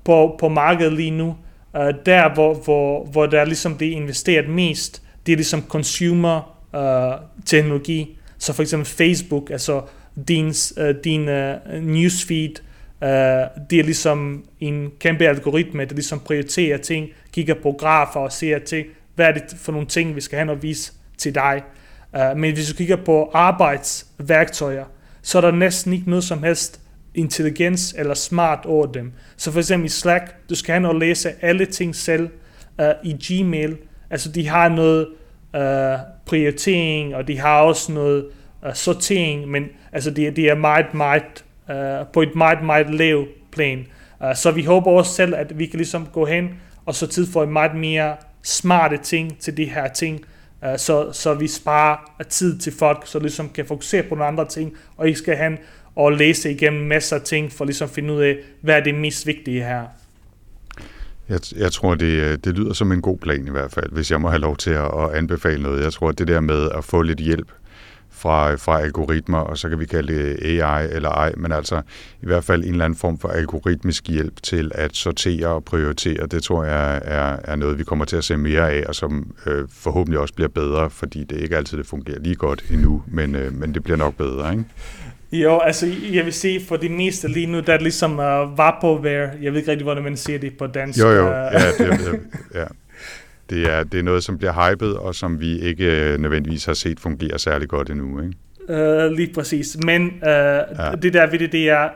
[0.04, 1.36] på, på markedet lige nu,
[1.74, 7.44] uh, der hvor, hvor, hvor der ligesom bliver investeret mest, det er ligesom consumer uh,
[7.46, 8.18] teknologi.
[8.38, 9.82] Så for eksempel Facebook, altså
[10.28, 10.46] din,
[10.80, 12.50] uh, din uh, newsfeed,
[13.02, 13.08] uh,
[13.70, 18.58] det er ligesom en kæmpe algoritme, der ligesom prioriterer ting, kigger på grafer og ser
[18.58, 21.62] ting, hvad er det for nogle ting, vi skal have og vise til dig.
[22.18, 24.84] Uh, men hvis du kigger på arbejdsværktøjer,
[25.22, 26.80] så er der næsten ikke noget som helst
[27.14, 29.12] intelligens eller smart over dem.
[29.36, 32.28] Så for eksempel i Slack, du skal have og læse alle ting selv.
[32.78, 33.76] Uh, I Gmail,
[34.10, 35.08] altså de har noget
[35.54, 38.26] uh, prioritering, og de har også noget
[38.66, 43.26] uh, sortering, men altså det, de er meget, meget, uh, på et meget, meget lav
[43.52, 43.86] plan.
[44.20, 46.48] Uh, så vi håber også selv, at vi kan ligesom gå hen
[46.86, 50.24] og så tid for en meget mere smarte ting til de her ting,
[50.64, 54.48] øh, så, så vi sparer tid til folk, så ligesom kan fokusere på nogle andre
[54.48, 55.58] ting, og ikke skal hen
[55.96, 58.94] og læse igennem masser af ting, for ligesom at finde ud af, hvad er det
[58.94, 59.84] mest vigtige her.
[61.28, 64.10] Jeg, jeg tror, det, øh, det lyder som en god plan i hvert fald, hvis
[64.10, 65.84] jeg må have lov til at, at anbefale noget.
[65.84, 67.52] Jeg tror, at det der med at få lidt hjælp
[68.22, 71.82] fra, fra algoritmer, og så kan vi kalde det AI eller ej, men altså
[72.22, 76.26] i hvert fald en eller anden form for algoritmisk hjælp til at sortere og prioritere,
[76.26, 79.34] det tror jeg er, er noget, vi kommer til at se mere af, og som
[79.46, 83.34] øh, forhåbentlig også bliver bedre, fordi det ikke altid det fungerer lige godt endnu, men,
[83.34, 84.64] øh, men det bliver nok bedre, ikke?
[85.32, 89.28] Jo, altså jeg vil sige, for det meste lige nu, der er ligesom uh, vær.
[89.42, 90.98] Jeg ved ikke rigtig, hvordan man siger det på dansk.
[90.98, 92.20] Jo, jo, ja, det,
[92.54, 92.64] ja.
[93.50, 96.74] Det, er, det er noget, som bliver hypet, og som vi ikke øh, nødvendigvis har
[96.74, 98.36] set fungere særlig godt endnu, ikke?
[98.68, 99.76] Uh, lige præcis.
[99.84, 100.92] Men uh, ja.
[101.02, 101.88] det der ved det, det er,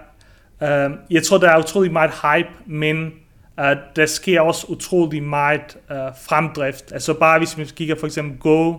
[0.61, 3.13] uh, jeg tror, der er utrolig meget hype, men
[3.59, 3.65] uh,
[3.97, 5.97] der sker også utrolig meget uh,
[6.29, 6.93] fremdrift.
[6.93, 8.75] Altså bare hvis man kigger for eksempel Go,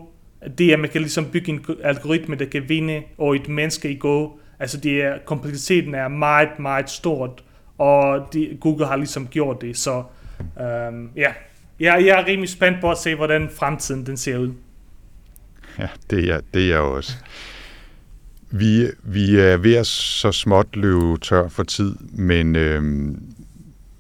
[0.57, 3.91] det er, at man kan ligesom bygge en algoritme, der kan vinde over et menneske
[3.91, 4.30] i Go.
[4.59, 7.43] Altså det er, kompleksiteten er meget, meget stort,
[7.78, 10.03] og de, Google har ligesom gjort det, så
[10.89, 11.32] um, ja.
[11.80, 14.54] Jeg, jeg er rimelig spændt på at se, hvordan fremtiden den ser ud.
[15.80, 17.14] Ja, det er, det er jeg også.
[18.52, 22.84] Vi, vi er ved at så småt løbe tør for tid, men, øh,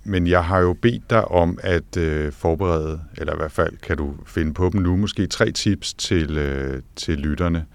[0.03, 3.97] men jeg har jo bedt dig om at øh, forberede, eller i hvert fald kan
[3.97, 7.65] du finde på dem nu, måske tre tips til, øh, til lytterne,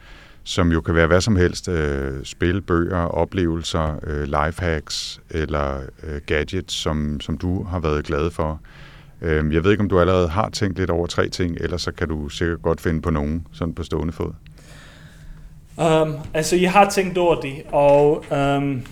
[0.45, 1.69] som jo kan være hvad som helst.
[1.69, 8.31] Øh, spil, bøger, oplevelser, øh, lifehacks eller øh, gadgets, som, som du har været glad
[8.31, 8.51] for.
[8.53, 8.92] Øh,
[9.23, 11.93] Øhm, jeg ved ikke, om du allerede har tænkt lidt over tre ting, eller så
[11.93, 14.33] kan du sikkert godt finde på nogen sådan på stående fod.
[15.77, 18.25] Um, altså, jeg har tænkt over det, og
[18.57, 18.83] um,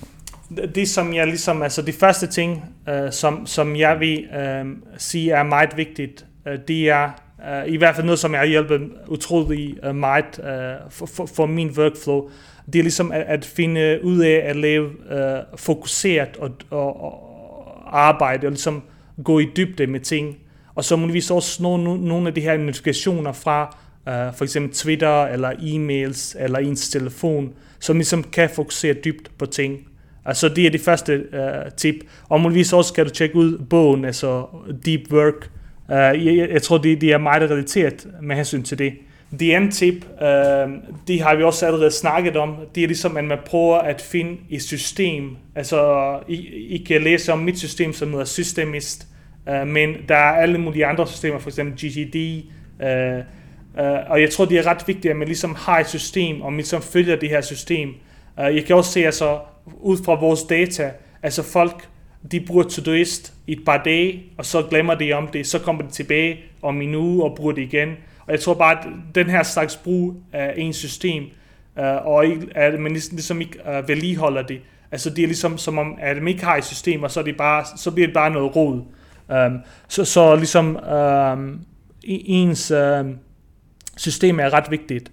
[0.74, 5.32] det som jeg ligesom, altså de første ting, uh, som, som jeg vil uh, sige
[5.32, 8.90] er meget vigtigt, uh, det er uh, i hvert fald noget, som jeg har hjulpet
[9.08, 12.30] utrolig uh, meget uh, for, for, for min workflow.
[12.72, 18.00] Det er ligesom at, at finde ud af at lave uh, fokuseret og, og, og
[18.00, 18.82] arbejde, og ligesom
[19.24, 20.36] gå i dybde med ting.
[20.74, 25.24] Og så muligvis også nå nogle af de her notifikationer fra uh, for eksempel Twitter,
[25.24, 29.78] eller e-mails, eller ens telefon, som ligesom kan fokusere dybt på ting.
[30.24, 31.94] Altså det er det første uh, tip.
[32.28, 34.46] Og muligvis også kan du tjekke ud bogen, altså
[34.84, 35.50] Deep Work.
[35.88, 38.92] Uh, jeg, jeg tror, det, det er meget relateret med hensyn til det.
[39.38, 40.68] Det andet tip, øh,
[41.08, 44.36] det har vi også allerede snakket om, det er ligesom, at man prøver at finde
[44.50, 45.36] et system.
[45.54, 46.36] Altså, I,
[46.68, 49.06] I kan læse om mit system, som hedder Systemist,
[49.48, 52.44] øh, men der er alle mulige andre systemer, for eksempel GGD,
[52.82, 53.18] øh,
[53.78, 56.52] øh, og jeg tror, det er ret vigtigt, at man ligesom har et system, og
[56.52, 57.88] man ligesom følger det her system.
[58.40, 59.38] Øh, jeg kan også se, altså,
[59.80, 60.90] ud fra vores data,
[61.22, 61.88] altså folk,
[62.32, 65.82] de bruger Todoist i et par dage, og så glemmer de om det, så kommer
[65.82, 67.88] de tilbage om en uge og bruger det igen.
[68.30, 71.24] Og jeg tror bare, at den her slags brug af ens system,
[71.78, 72.24] øh, og
[72.54, 74.60] at man ligesom, ligesom ikke uh, vedligeholder det,
[74.92, 77.24] altså det er ligesom som om, at man ikke har et system, og så, er
[77.24, 78.74] det bare, så bliver det bare noget råd.
[79.28, 79.58] Um, øhm,
[79.88, 80.78] så, så ligesom
[81.32, 81.60] um,
[82.02, 82.70] ens...
[82.70, 83.18] Um,
[83.96, 85.12] system er ret vigtigt.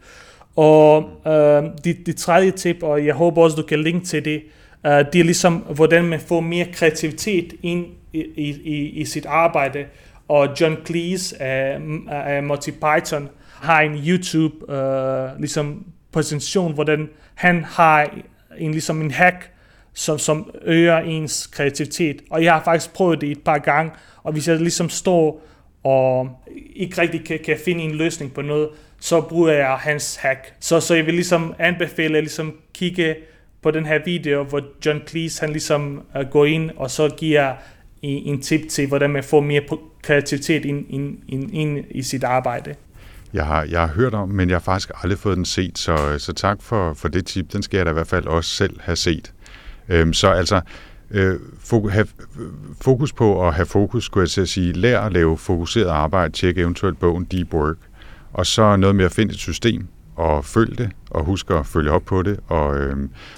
[0.56, 4.42] Og øh, det, det tredje tip, og jeg håber også, du kan linke til det,
[4.86, 8.22] øh, det er ligesom, hvordan man får mere kreativitet ind i,
[8.64, 9.86] i, i sit arbejde.
[10.28, 11.80] Og John Cleese af,
[12.12, 18.10] af Monty Python har en YouTube øh, ligesom præsentation, hvordan han har
[18.58, 19.52] en, ligesom en hack,
[19.94, 22.22] som, som øger ens kreativitet.
[22.30, 23.92] Og jeg har faktisk prøvet det et par gange,
[24.24, 25.44] og hvis jeg ligesom står
[25.84, 26.30] og
[26.76, 28.70] ikke rigtig kan, kan finde en løsning på noget,
[29.00, 30.54] så bruger jeg hans hack.
[30.60, 33.16] Så, så jeg vil ligesom anbefale at ligesom kigge
[33.62, 37.54] på den her video, hvor John Cleese han ligesom uh, går ind, og så giver
[38.02, 39.62] en, en tip til, hvordan man får mere
[40.08, 42.76] kreativitet ind, ind, ind, ind i sit arbejde.
[43.34, 46.16] Jeg har, jeg har hørt om, men jeg har faktisk aldrig fået den set, så,
[46.18, 47.54] så tak for, for det tip.
[47.54, 49.34] Den skal jeg da i hvert fald også selv have set.
[49.90, 50.62] Øhm, så altså,
[51.12, 51.40] øh,
[52.82, 56.34] fokus på at have fokus, skulle jeg til at sige, lær at lave fokuseret arbejde,
[56.34, 57.78] tjek eventuelt bogen Deep Work,
[58.34, 61.92] og så noget med at finde et system, og følge det, og huske at følge
[61.92, 62.98] op på det, og, øh,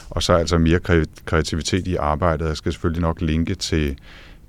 [0.10, 0.80] og så altså mere
[1.26, 2.48] kreativitet i arbejdet.
[2.48, 3.98] Jeg skal selvfølgelig nok linke til,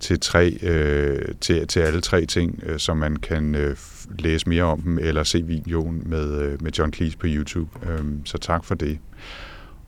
[0.00, 3.76] til, tre, øh, til, til alle tre ting, øh, så man kan øh,
[4.18, 7.70] læse mere om dem, eller se videoen med, øh, med John Cleese på YouTube.
[7.90, 8.98] Øh, så tak for det.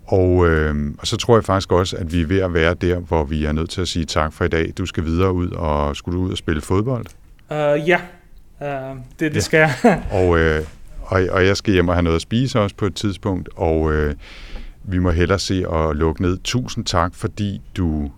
[0.06, 2.98] Og, øh, og så tror jeg faktisk også, at vi er ved at være der,
[2.98, 4.72] hvor vi er nødt til at sige tak for i dag.
[4.78, 7.06] Du skal videre ud, og skulle du ud og spille fodbold?
[7.50, 8.00] Uh, ja,
[8.60, 9.40] uh, det, det ja.
[9.40, 10.02] skal jeg.
[10.20, 10.60] og, øh,
[11.00, 13.92] og, og jeg skal hjem og have noget at spise også på et tidspunkt, og
[13.92, 14.14] øh,
[14.84, 16.38] vi må hellere se og lukke ned.
[16.44, 18.10] Tusind tak, fordi du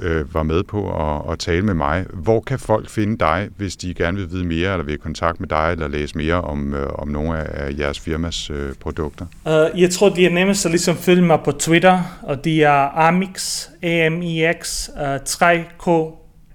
[0.00, 2.06] øh, var med på at, at tale med mig.
[2.12, 5.40] Hvor kan folk finde dig, hvis de gerne vil vide mere, eller vil i kontakt
[5.40, 9.26] med dig, eller læse mere om, øh, om nogle af jeres firmas øh, produkter?
[9.44, 12.98] Uh, jeg tror, det er nemmest at ligesom følge mig på Twitter, og det er
[12.98, 15.88] Amix, A-M-I-X, uh, 3K,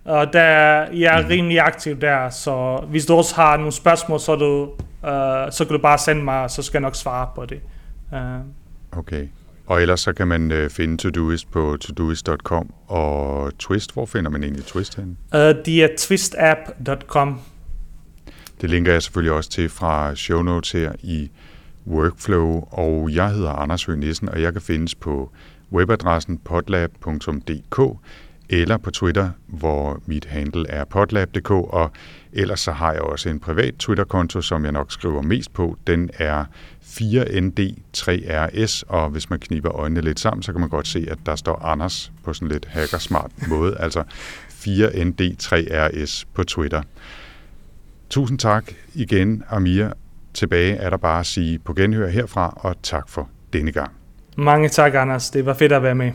[0.06, 1.28] og der, jeg er mm.
[1.28, 5.76] rimelig aktiv der, så hvis du også har nogle spørgsmål, så, du, uh, så kan
[5.76, 7.60] du bare sende mig, så skal jeg nok svare på det.
[8.12, 9.00] Uh.
[9.00, 9.28] Okay.
[9.66, 13.94] Og ellers så kan man øh, finde Todoist på todoist.com og Twist.
[13.94, 15.18] Hvor finder man egentlig Twist hen?
[15.34, 17.40] Uh, det er twistapp.com.
[18.62, 21.32] Det linker jeg selvfølgelig også til fra show notes her i
[21.88, 25.32] workflow, og jeg hedder Anders Høgh Nissen, og jeg kan findes på
[25.72, 27.80] webadressen potlab.dk
[28.50, 31.92] eller på Twitter, hvor mit handle er potlab.dk, og
[32.34, 35.78] ellers så har jeg også en privat Twitter-konto, som jeg nok skriver mest på.
[35.88, 36.46] Den er
[37.02, 41.36] 4ND3RS, og hvis man kniber øjnene lidt sammen, så kan man godt se, at der
[41.36, 44.04] står Anders på sådan lidt hackersmart måde, altså
[44.50, 46.82] 4ND3RS på Twitter.
[48.10, 49.90] Tusind tak igen, Amir.
[50.34, 53.92] Tilbage er der bare at sige på genhør herfra, og tak for denne gang.
[54.38, 55.30] Mange tak, Anders.
[55.30, 56.12] Det var fedt at være med.